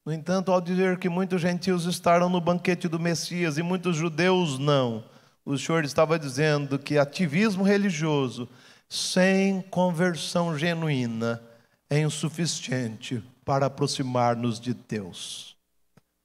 No 0.03 0.11
entanto, 0.11 0.51
ao 0.51 0.59
dizer 0.59 0.97
que 0.97 1.09
muitos 1.09 1.39
gentios 1.39 1.85
estavam 1.85 2.27
no 2.27 2.41
banquete 2.41 2.87
do 2.87 2.99
Messias 2.99 3.59
e 3.59 3.61
muitos 3.61 3.95
judeus 3.95 4.57
não, 4.57 5.07
o 5.45 5.55
Senhor 5.59 5.85
estava 5.85 6.17
dizendo 6.17 6.79
que 6.79 6.97
ativismo 6.97 7.63
religioso 7.63 8.49
sem 8.89 9.61
conversão 9.61 10.57
genuína 10.57 11.41
é 11.89 11.99
insuficiente 11.99 13.23
para 13.43 13.67
aproximar-nos 13.67 14.59
de 14.59 14.73
Deus. 14.73 15.55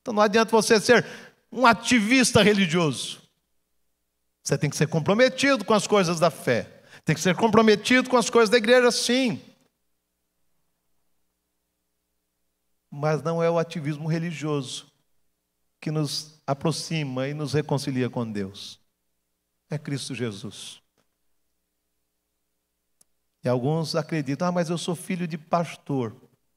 Então 0.01 0.15
não 0.15 0.23
adianta 0.23 0.51
você 0.51 0.81
ser 0.81 1.07
um 1.53 1.67
ativista 1.67 2.43
religioso. 2.43 3.21
Você 4.43 4.57
tem 4.57 4.71
que 4.71 4.77
ser 4.77 4.89
comprometido 4.89 5.65
com 5.65 5.75
as 5.75 5.87
coisas 5.87 6.19
da 6.19 6.31
fé. 6.31 6.83
Tem 7.05 7.15
que 7.15 7.21
ser 7.21 7.37
comprometido 7.37 8.09
com 8.09 8.17
as 8.17 8.31
coisas 8.31 8.51
da 8.51 8.57
igreja, 8.57 8.91
sim. 8.91 9.41
mas 12.91 13.23
não 13.23 13.43
é 13.43 13.49
o 13.49 13.59
ativismo 13.59 14.09
religioso 14.09 14.91
que 15.81 15.91
nos 15.91 16.43
aproxima 16.47 17.29
e 17.29 17.35
nos 17.35 17.53
reconcilia 17.53 18.11
com 18.11 18.31
Deus. 18.31 18.81
É 19.71 19.79
Cristo 19.79 20.15
Jesus. 20.15 20.80
E 23.43 23.49
alguns 23.49 23.95
acreditam, 23.95 24.49
ah, 24.49 24.53
mas 24.53 24.69
eu 24.69 24.77
sou 24.77 24.95
filho 24.95 25.27
de 25.27 25.39
pastor, 25.39 26.15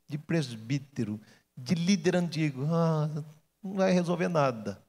de 0.08 0.18
presbítero, 0.18 1.20
de 1.58 1.76
líder 1.76 2.16
antigo. 2.16 2.66
Ah, 2.70 3.10
não 3.64 3.76
vai 3.76 3.92
resolver 3.92 4.28
nada. 4.28 4.82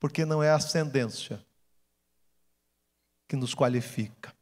Porque 0.00 0.24
não 0.24 0.42
é 0.42 0.50
a 0.50 0.56
ascendência 0.56 1.44
que 3.28 3.36
nos 3.36 3.54
qualifica 3.54 4.34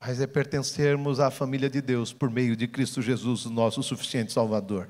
mas 0.00 0.20
é 0.20 0.26
pertencermos 0.26 1.18
à 1.20 1.30
família 1.30 1.68
de 1.68 1.80
Deus 1.80 2.12
por 2.12 2.30
meio 2.30 2.54
de 2.54 2.68
Cristo 2.68 3.02
Jesus, 3.02 3.44
nosso 3.46 3.82
suficiente 3.82 4.32
Salvador. 4.32 4.88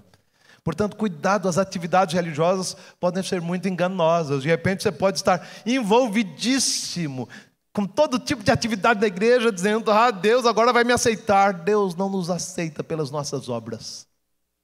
Portanto, 0.63 0.97
cuidado, 0.97 1.49
as 1.49 1.59
atividades 1.59 2.15
religiosas 2.15 2.77
podem 2.99 3.23
ser 3.23 3.41
muito 3.41 3.69
enganosas. 3.69 4.43
De 4.43 4.49
repente 4.49 4.83
você 4.83 4.91
pode 4.91 5.17
estar 5.17 5.47
envolvidíssimo 5.65 7.29
com 7.77 7.87
todo 7.87 8.19
tipo 8.19 8.43
de 8.43 8.51
atividade 8.51 9.01
da 9.01 9.07
igreja, 9.07 9.53
dizendo: 9.53 9.91
Ah, 9.91 10.11
Deus 10.11 10.47
agora 10.47 10.73
vai 10.73 10.83
me 10.83 10.95
aceitar. 10.95 11.53
Deus 11.53 11.95
não 11.95 12.09
nos 12.09 12.31
aceita 12.31 12.83
pelas 12.83 13.11
nossas 13.11 13.51
obras. 13.51 14.09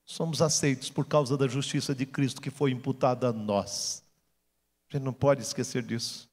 Somos 0.02 0.40
aceitos 0.40 0.88
por 0.88 1.04
causa 1.04 1.36
da 1.36 1.46
justiça 1.46 1.94
de 1.94 2.06
Cristo 2.06 2.40
que 2.40 2.48
foi 2.48 2.70
imputada 2.70 3.28
a 3.28 3.32
nós. 3.32 4.02
A 4.88 4.96
gente 4.96 5.04
não 5.04 5.12
pode 5.12 5.42
esquecer 5.42 5.82
disso. 5.82 6.26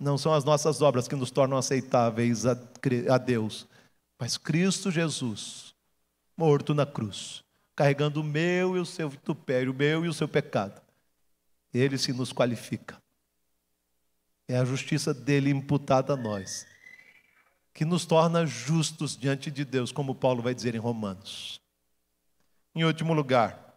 Não 0.00 0.18
são 0.18 0.34
as 0.34 0.42
nossas 0.42 0.82
obras 0.82 1.06
que 1.06 1.14
nos 1.14 1.30
tornam 1.30 1.56
aceitáveis 1.56 2.44
a, 2.44 3.16
Deus, 3.16 3.68
mas 4.18 4.36
Cristo 4.36 4.90
Jesus, 4.90 5.76
morto 6.36 6.74
na 6.74 6.84
cruz, 6.84 7.44
carregando 7.76 8.20
o 8.20 8.24
meu 8.24 8.76
e 8.76 8.80
o 8.80 8.84
seu 8.84 9.08
vitupério, 9.08 9.70
o 9.70 9.76
meu 9.76 10.04
e 10.04 10.08
o 10.08 10.12
seu 10.12 10.26
pecado. 10.26 10.82
Ele 11.72 11.96
se 11.98 12.12
nos 12.12 12.32
qualifica. 12.32 13.03
É 14.48 14.56
a 14.58 14.64
justiça 14.64 15.14
dele 15.14 15.50
imputada 15.50 16.12
a 16.12 16.16
nós, 16.16 16.66
que 17.72 17.84
nos 17.84 18.04
torna 18.04 18.46
justos 18.46 19.16
diante 19.16 19.50
de 19.50 19.64
Deus, 19.64 19.90
como 19.90 20.14
Paulo 20.14 20.42
vai 20.42 20.54
dizer 20.54 20.74
em 20.74 20.78
Romanos. 20.78 21.60
Em 22.74 22.84
último 22.84 23.14
lugar, 23.14 23.76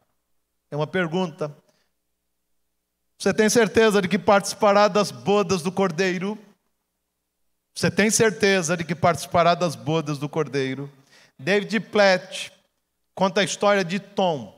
é 0.69 0.75
uma 0.75 0.88
pergunta 0.88 1.56
você 3.17 3.34
tem 3.34 3.49
certeza 3.49 3.99
de 3.99 4.08
que 4.08 4.19
participará 4.19 4.88
das 4.88 5.10
bodas 5.10 5.63
do 5.63 5.71
Cordeiro? 5.71 6.38
Você 7.73 7.89
tem 7.89 8.12
certeza 8.12 8.77
de 8.77 8.84
que 8.84 8.93
participará 8.93 9.56
das 9.56 9.75
bodas 9.75 10.19
do 10.19 10.30
Cordeiro? 10.30 10.91
David 11.38 11.80
Platt 11.80 12.51
conta 13.15 13.41
a 13.41 13.43
história 13.43 13.84
de 13.84 13.99
Tom. 13.99 14.53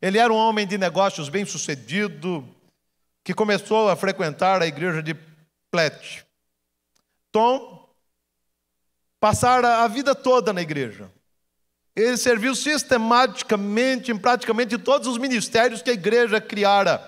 Ele 0.00 0.18
era 0.18 0.32
um 0.32 0.36
homem 0.36 0.66
de 0.66 0.78
negócios 0.78 1.28
bem-sucedido 1.28 2.46
que 3.26 3.34
começou 3.34 3.88
a 3.88 3.96
frequentar 3.96 4.62
a 4.62 4.68
igreja 4.68 5.02
de 5.02 5.12
Platt. 5.68 6.24
Tom 7.32 7.90
passara 9.18 9.78
a 9.82 9.88
vida 9.88 10.14
toda 10.14 10.52
na 10.52 10.62
igreja. 10.62 11.10
Ele 11.96 12.16
serviu 12.16 12.54
sistematicamente 12.54 14.12
em 14.12 14.16
praticamente 14.16 14.78
todos 14.78 15.08
os 15.08 15.18
ministérios 15.18 15.82
que 15.82 15.90
a 15.90 15.94
igreja 15.94 16.40
criara. 16.40 17.02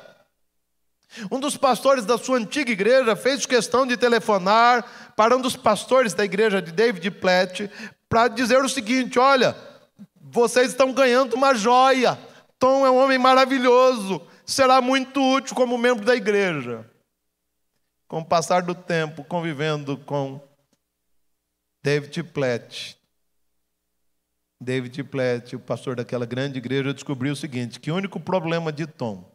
Um 1.31 1.39
dos 1.39 1.57
pastores 1.57 2.05
da 2.05 2.19
sua 2.19 2.39
antiga 2.39 2.73
igreja 2.73 3.15
fez 3.15 3.47
questão 3.47 3.87
de 3.87 3.97
telefonar 3.97 5.15
para 5.15 5.37
um 5.37 5.41
dos 5.41 5.55
pastores 5.55 6.15
da 6.15 6.25
igreja 6.25 6.61
de 6.61 6.73
David 6.73 7.13
Platt 7.13 7.71
para 8.09 8.27
dizer 8.27 8.61
o 8.65 8.69
seguinte: 8.69 9.21
olha, 9.21 9.57
vocês 10.21 10.71
estão 10.71 10.93
ganhando 10.93 11.35
uma 11.35 11.55
joia. 11.55 12.19
Tom 12.59 12.85
é 12.85 12.91
um 12.91 12.97
homem 12.97 13.19
maravilhoso, 13.19 14.21
será 14.49 14.81
muito 14.81 15.21
útil 15.21 15.55
como 15.55 15.77
membro 15.77 16.05
da 16.05 16.17
igreja. 16.17 16.91
Com 18.09 18.21
o 18.21 18.25
passar 18.25 18.63
do 18.63 18.75
tempo, 18.75 19.23
convivendo 19.23 19.99
com 19.99 20.41
David 21.83 22.23
Platt, 22.25 22.97
David 24.59 25.05
Platt, 25.05 25.55
o 25.55 25.61
pastor 25.61 25.95
daquela 25.97 26.25
grande 26.25 26.57
igreja, 26.57 26.95
descobriu 26.95 27.35
o 27.35 27.37
seguinte: 27.37 27.79
que 27.79 27.93
o 27.93 27.95
único 27.95 28.19
problema 28.19 28.73
de 28.73 28.87
Tom 28.87 29.31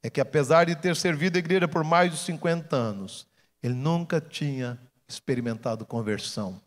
é 0.00 0.08
que 0.08 0.20
apesar 0.20 0.66
de 0.66 0.76
ter 0.76 0.94
servido 0.94 1.36
a 1.36 1.40
igreja 1.40 1.66
por 1.66 1.82
mais 1.82 2.12
de 2.12 2.18
50 2.18 2.76
anos, 2.76 3.26
ele 3.60 3.74
nunca 3.74 4.20
tinha 4.20 4.78
experimentado 5.08 5.84
conversão. 5.84 6.62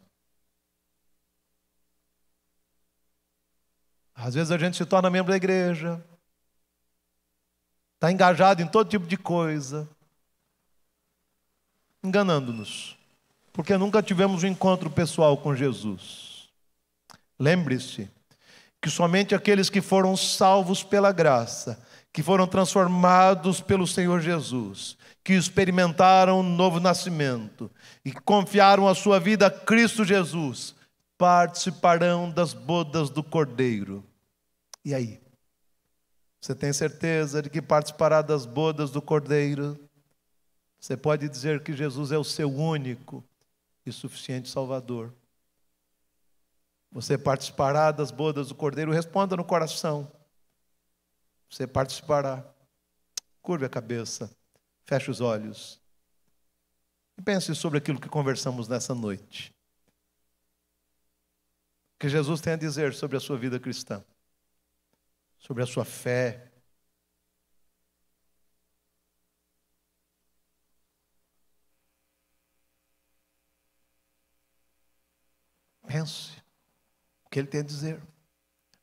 Às 4.13 4.34
vezes 4.34 4.52
a 4.52 4.58
gente 4.58 4.76
se 4.76 4.86
torna 4.86 5.10
membro 5.10 5.32
da 5.32 5.38
igreja, 5.38 6.04
está 7.98 8.12
engajado 8.12 8.62
em 8.62 8.68
todo 8.68 8.90
tipo 8.90 9.08
de 9.08 9.18
coisa, 9.18 9.90
enganando-nos, 12.04 12.96
porque 13.52 13.76
nunca 13.76 14.02
tivemos 14.04 14.44
um 14.44 14.48
encontro 14.48 14.90
pessoal 14.90 15.36
com 15.36 15.56
Jesus. 15.56 16.48
Lembre-se 17.40 18.10
que 18.80 18.90
somente 18.90 19.34
aqueles 19.34 19.70
que 19.70 19.82
foram 19.82 20.16
salvos 20.16 20.84
pela 20.84 21.12
graça 21.12 21.84
que 22.18 22.24
foram 22.24 22.48
transformados 22.48 23.62
pelo 23.62 23.86
Senhor 23.86 24.20
Jesus, 24.22 24.98
que 25.24 25.34
experimentaram 25.34 26.40
um 26.40 26.44
novo 26.44 26.80
nascimento 26.80 27.70
e 28.04 28.12
confiaram 28.12 28.88
a 28.88 28.96
sua 28.96 29.20
vida 29.20 29.46
a 29.46 29.52
Cristo 29.52 30.04
Jesus, 30.04 30.74
participarão 31.16 32.32
das 32.32 32.54
bodas 32.54 33.12
do 33.12 33.22
Cordeiro. 33.22 34.04
E 34.84 34.96
aí? 34.96 35.20
Você 36.48 36.56
tem 36.56 36.72
certeza 36.72 37.42
de 37.42 37.50
que 37.50 37.62
participará 37.62 38.22
das 38.22 38.46
bodas 38.46 38.90
do 38.90 39.02
Cordeiro? 39.02 39.78
Você 40.80 40.96
pode 40.96 41.28
dizer 41.28 41.62
que 41.62 41.74
Jesus 41.74 42.14
é 42.14 42.18
o 42.18 42.24
seu 42.24 42.50
único 42.50 43.22
e 43.86 43.92
suficiente 43.92 44.48
Salvador. 44.48 45.14
Você 46.90 47.18
participará 47.18 47.92
das 47.92 48.12
bodas 48.12 48.48
do 48.48 48.56
Cordeiro? 48.56 48.94
Responda 48.94 49.36
no 49.36 49.44
coração. 49.44 50.10
Você 51.50 51.68
participará. 51.68 52.50
Curve 53.42 53.66
a 53.66 53.70
cabeça, 53.70 54.32
feche 54.86 55.12
os 55.12 55.20
olhos 55.20 55.82
e 57.18 57.22
pense 57.22 57.54
sobre 57.56 57.80
aquilo 57.80 58.00
que 58.00 58.08
conversamos 58.08 58.70
nessa 58.70 58.96
noite. 58.96 59.54
O 61.96 62.00
que 62.00 62.08
Jesus 62.08 62.40
tem 62.40 62.54
a 62.54 62.58
dizer 62.58 62.94
sobre 62.94 63.18
a 63.18 63.20
sua 63.20 63.38
vida 63.38 63.60
cristã, 63.60 64.02
sobre 65.48 65.64
a 65.64 65.66
sua 65.66 65.86
fé. 65.86 66.52
Pense 75.88 76.38
o 77.24 77.30
que 77.30 77.40
ele 77.40 77.48
tem 77.48 77.62
a 77.62 77.64
dizer. 77.64 78.04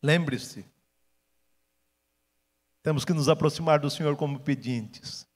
Lembre-se, 0.03 0.65
temos 2.83 3.05
que 3.05 3.13
nos 3.13 3.29
aproximar 3.29 3.79
do 3.79 3.91
Senhor 3.91 4.17
como 4.17 4.41
pedintes, 4.41 5.29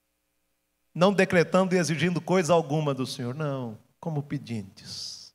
não 0.95 1.12
decretando 1.12 1.75
e 1.75 1.79
exigindo 1.79 2.23
coisa 2.23 2.55
alguma 2.55 2.95
do 2.95 3.07
Senhor, 3.07 3.35
não, 3.35 3.79
como 4.01 4.23
pedintes. 4.23 5.35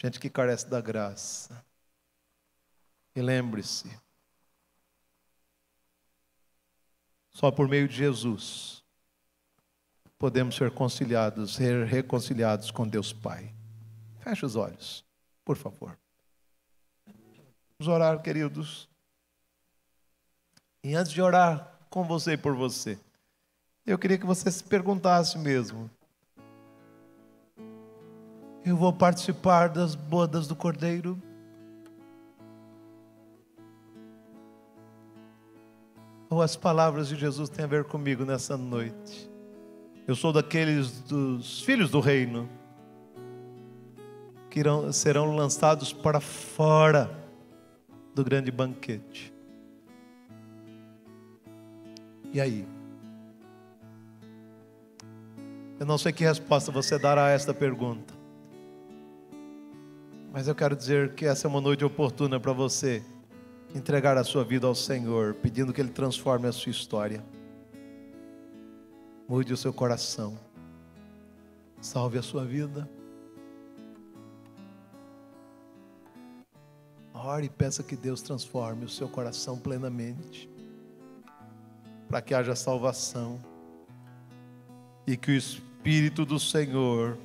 Gente 0.00 0.18
que 0.18 0.30
carece 0.30 0.66
da 0.66 0.80
graça. 0.80 1.62
E 3.14 3.20
lembre-se, 3.20 4.03
só 7.34 7.50
por 7.50 7.68
meio 7.68 7.88
de 7.88 7.96
Jesus 7.96 8.82
podemos 10.18 10.56
ser 10.56 10.70
conciliados, 10.70 11.54
ser 11.54 11.84
reconciliados 11.84 12.70
com 12.70 12.88
Deus 12.88 13.12
Pai. 13.12 13.52
Feche 14.20 14.46
os 14.46 14.56
olhos, 14.56 15.04
por 15.44 15.56
favor. 15.56 15.98
Vamos 17.78 17.92
orar, 17.92 18.22
queridos. 18.22 18.88
E 20.82 20.94
antes 20.94 21.12
de 21.12 21.20
orar 21.20 21.78
com 21.90 22.04
você 22.04 22.32
e 22.32 22.36
por 22.38 22.54
você, 22.54 22.98
eu 23.84 23.98
queria 23.98 24.16
que 24.16 24.24
você 24.24 24.50
se 24.50 24.64
perguntasse 24.64 25.36
mesmo: 25.36 25.90
Eu 28.64 28.76
vou 28.76 28.92
participar 28.92 29.68
das 29.68 29.94
bodas 29.94 30.46
do 30.46 30.56
Cordeiro? 30.56 31.20
Ou 36.34 36.42
as 36.42 36.56
palavras 36.56 37.06
de 37.06 37.14
Jesus 37.14 37.48
têm 37.48 37.64
a 37.64 37.68
ver 37.68 37.84
comigo 37.84 38.24
nessa 38.24 38.56
noite? 38.56 39.30
Eu 40.04 40.16
sou 40.16 40.32
daqueles 40.32 41.00
dos 41.02 41.62
filhos 41.62 41.92
do 41.92 42.00
reino 42.00 42.48
que 44.50 44.58
irão, 44.58 44.92
serão 44.92 45.36
lançados 45.36 45.92
para 45.92 46.18
fora 46.18 47.08
do 48.16 48.24
grande 48.24 48.50
banquete. 48.50 49.32
E 52.32 52.40
aí? 52.40 52.66
Eu 55.78 55.86
não 55.86 55.96
sei 55.96 56.12
que 56.12 56.24
resposta 56.24 56.72
você 56.72 56.98
dará 56.98 57.26
a 57.26 57.30
esta 57.30 57.54
pergunta. 57.54 58.12
Mas 60.32 60.48
eu 60.48 60.54
quero 60.56 60.74
dizer 60.74 61.14
que 61.14 61.26
essa 61.26 61.46
é 61.46 61.48
uma 61.48 61.60
noite 61.60 61.84
oportuna 61.84 62.40
para 62.40 62.52
você 62.52 63.04
entregar 63.74 64.16
a 64.16 64.22
sua 64.22 64.44
vida 64.44 64.68
ao 64.68 64.74
Senhor, 64.74 65.34
pedindo 65.34 65.72
que 65.72 65.80
Ele 65.80 65.90
transforme 65.90 66.46
a 66.46 66.52
sua 66.52 66.70
história. 66.70 67.24
Mude 69.28 69.52
o 69.52 69.56
seu 69.56 69.72
coração. 69.72 70.38
Salve 71.80 72.16
a 72.16 72.22
sua 72.22 72.44
vida. 72.44 72.88
Ore 77.12 77.46
e 77.46 77.50
peça 77.50 77.82
que 77.82 77.96
Deus 77.96 78.22
transforme 78.22 78.84
o 78.84 78.88
seu 78.88 79.08
coração 79.08 79.58
plenamente, 79.58 80.48
para 82.08 82.22
que 82.22 82.34
haja 82.34 82.54
salvação 82.54 83.42
e 85.06 85.16
que 85.16 85.32
o 85.32 85.34
Espírito 85.34 86.24
do 86.24 86.38
Senhor 86.38 87.18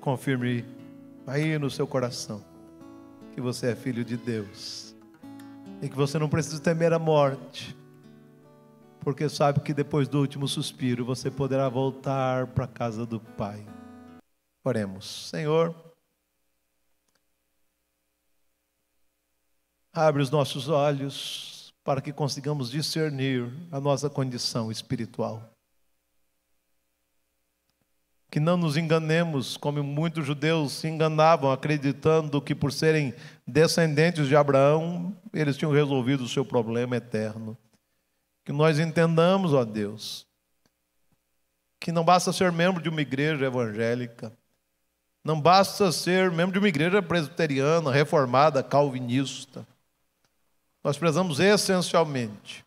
confirme 0.00 0.64
aí 1.26 1.58
no 1.58 1.70
seu 1.70 1.86
coração 1.86 2.42
que 3.34 3.40
você 3.40 3.72
é 3.72 3.76
filho 3.76 4.04
de 4.04 4.16
Deus 4.16 4.85
e 5.80 5.88
que 5.88 5.96
você 5.96 6.18
não 6.18 6.28
precisa 6.28 6.60
temer 6.60 6.92
a 6.92 6.98
morte, 6.98 7.76
porque 9.00 9.28
sabe 9.28 9.60
que 9.60 9.74
depois 9.74 10.08
do 10.08 10.18
último 10.18 10.48
suspiro 10.48 11.04
você 11.04 11.30
poderá 11.30 11.68
voltar 11.68 12.46
para 12.48 12.64
a 12.64 12.68
casa 12.68 13.04
do 13.04 13.20
Pai. 13.20 13.64
Oremos, 14.64 15.28
Senhor. 15.30 15.74
Abre 19.92 20.22
os 20.22 20.30
nossos 20.30 20.68
olhos 20.68 21.72
para 21.84 22.00
que 22.00 22.12
consigamos 22.12 22.70
discernir 22.70 23.50
a 23.70 23.80
nossa 23.80 24.10
condição 24.10 24.70
espiritual. 24.72 25.55
Que 28.30 28.40
não 28.40 28.56
nos 28.56 28.76
enganemos, 28.76 29.56
como 29.56 29.82
muitos 29.82 30.26
judeus 30.26 30.72
se 30.72 30.88
enganavam, 30.88 31.50
acreditando 31.50 32.42
que 32.42 32.54
por 32.54 32.72
serem 32.72 33.14
descendentes 33.46 34.26
de 34.26 34.36
Abraão, 34.36 35.16
eles 35.32 35.56
tinham 35.56 35.72
resolvido 35.72 36.24
o 36.24 36.28
seu 36.28 36.44
problema 36.44 36.96
eterno. 36.96 37.56
Que 38.44 38.52
nós 38.52 38.78
entendamos, 38.78 39.54
ó 39.54 39.64
Deus, 39.64 40.26
que 41.78 41.92
não 41.92 42.04
basta 42.04 42.32
ser 42.32 42.50
membro 42.50 42.82
de 42.82 42.88
uma 42.88 43.00
igreja 43.00 43.46
evangélica, 43.46 44.32
não 45.24 45.40
basta 45.40 45.90
ser 45.90 46.30
membro 46.30 46.52
de 46.52 46.58
uma 46.58 46.68
igreja 46.68 47.02
presbiteriana, 47.02 47.90
reformada, 47.90 48.62
calvinista. 48.62 49.66
Nós 50.82 50.96
precisamos 50.96 51.40
essencialmente 51.40 52.64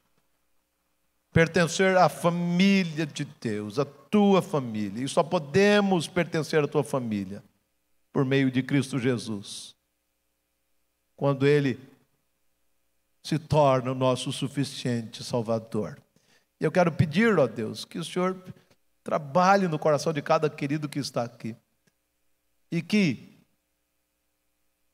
pertencer 1.32 1.96
à 1.96 2.10
família 2.10 3.06
de 3.06 3.26
Deus, 3.40 3.80
à 3.80 3.86
tua 4.10 4.42
família. 4.42 5.04
E 5.04 5.08
só 5.08 5.24
podemos 5.24 6.08
pertencer 6.08 6.64
à 6.64 6.68
tua 6.68 6.84
família 6.84 7.44
por 8.12 8.26
meio 8.26 8.52
de 8.52 8.64
Cristo 8.64 9.00
Jesus. 9.00 9.76
Quando 11.16 11.46
Ele 11.46 11.80
se 13.24 13.38
torna 13.38 13.92
o 13.92 13.96
nosso 13.96 14.32
suficiente 14.32 15.24
Salvador. 15.24 16.02
E 16.60 16.64
eu 16.64 16.72
quero 16.72 16.92
pedir, 16.92 17.38
ó 17.38 17.48
Deus, 17.48 17.86
que 17.86 18.00
o 18.00 18.04
Senhor 18.04 18.42
trabalhe 19.04 19.68
no 19.68 19.78
coração 19.78 20.12
de 20.12 20.22
cada 20.22 20.50
querido 20.50 20.90
que 20.90 21.00
está 21.00 21.24
aqui. 21.24 21.56
E 22.72 22.82
que 22.82 23.30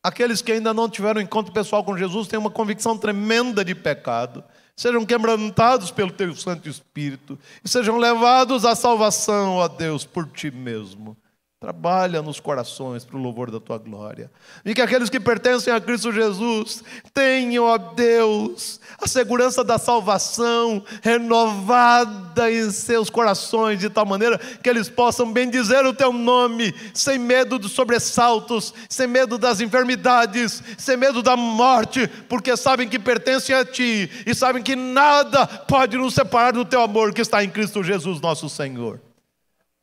Aqueles 0.06 0.40
que 0.40 0.52
ainda 0.52 0.72
não 0.72 0.88
tiveram 0.88 1.20
encontro 1.20 1.52
pessoal 1.52 1.84
com 1.84 1.98
Jesus 1.98 2.28
têm 2.28 2.38
uma 2.38 2.52
convicção 2.52 2.96
tremenda 2.96 3.66
de 3.66 3.74
pecado. 3.74 4.44
Sejam 4.76 5.06
quebrantados 5.06 5.90
pelo 5.90 6.12
teu 6.12 6.36
Santo 6.36 6.68
Espírito 6.68 7.40
e 7.64 7.70
sejam 7.70 7.98
levados 7.98 8.66
à 8.66 8.76
salvação, 8.76 9.54
ó 9.56 9.68
Deus, 9.68 10.06
por 10.06 10.28
ti 10.28 10.52
mesmo. 10.52 11.16
Trabalha 11.58 12.22
nos 12.22 12.40
corações 12.40 13.06
para 13.06 13.16
o 13.16 13.22
louvor 13.22 13.50
da 13.50 13.62
tua 13.62 13.78
glória. 13.78 14.30
E 14.66 14.76
que 14.76 14.82
aqueles 14.82 15.10
que 15.10 15.22
pertencem 15.22 15.74
a 15.74 15.80
Cristo 15.80 16.12
Jesus 16.12 16.84
tenham, 17.14 17.64
ó 17.64 17.78
Deus, 17.78 18.80
a 19.02 19.08
segurança 19.08 19.64
da 19.64 19.78
salvação 19.78 20.84
renovada 21.02 22.52
em 22.52 22.70
seus 22.72 23.10
corações, 23.10 23.80
de 23.80 23.90
tal 23.90 24.06
maneira 24.06 24.38
que 24.38 24.70
eles 24.70 24.90
possam 24.90 25.32
bendizer 25.32 25.86
o 25.86 25.94
teu 25.94 26.12
nome, 26.12 26.76
sem 26.94 27.18
medo 27.18 27.58
dos 27.58 27.72
sobressaltos, 27.72 28.74
sem 28.90 29.08
medo 29.08 29.38
das 29.38 29.62
enfermidades, 29.62 30.62
sem 30.78 30.98
medo 30.98 31.24
da 31.24 31.38
morte, 31.38 32.06
porque 32.28 32.58
sabem 32.58 32.90
que 32.90 33.00
pertencem 33.00 33.56
a 33.56 33.64
ti 33.64 34.12
e 34.26 34.36
sabem 34.36 34.62
que 34.62 34.76
nada 34.76 35.48
pode 35.48 35.98
nos 35.98 36.14
separar 36.14 36.52
do 36.52 36.66
teu 36.66 36.82
amor 36.82 37.14
que 37.14 37.22
está 37.22 37.42
em 37.46 37.50
Cristo 37.50 37.82
Jesus, 37.82 38.20
nosso 38.20 38.50
Senhor. 38.50 39.02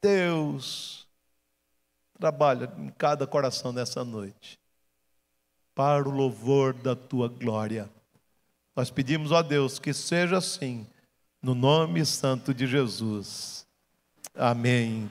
Deus 0.02 0.91
Trabalha 2.22 2.72
em 2.78 2.88
cada 2.90 3.26
coração 3.26 3.72
nessa 3.72 4.04
noite, 4.04 4.56
para 5.74 6.08
o 6.08 6.12
louvor 6.12 6.72
da 6.72 6.94
tua 6.94 7.26
glória. 7.26 7.90
Nós 8.76 8.90
pedimos 8.90 9.32
a 9.32 9.42
Deus 9.42 9.80
que 9.80 9.92
seja 9.92 10.38
assim, 10.38 10.86
no 11.42 11.52
nome 11.52 12.06
santo 12.06 12.54
de 12.54 12.64
Jesus. 12.64 13.66
Amém. 14.36 15.10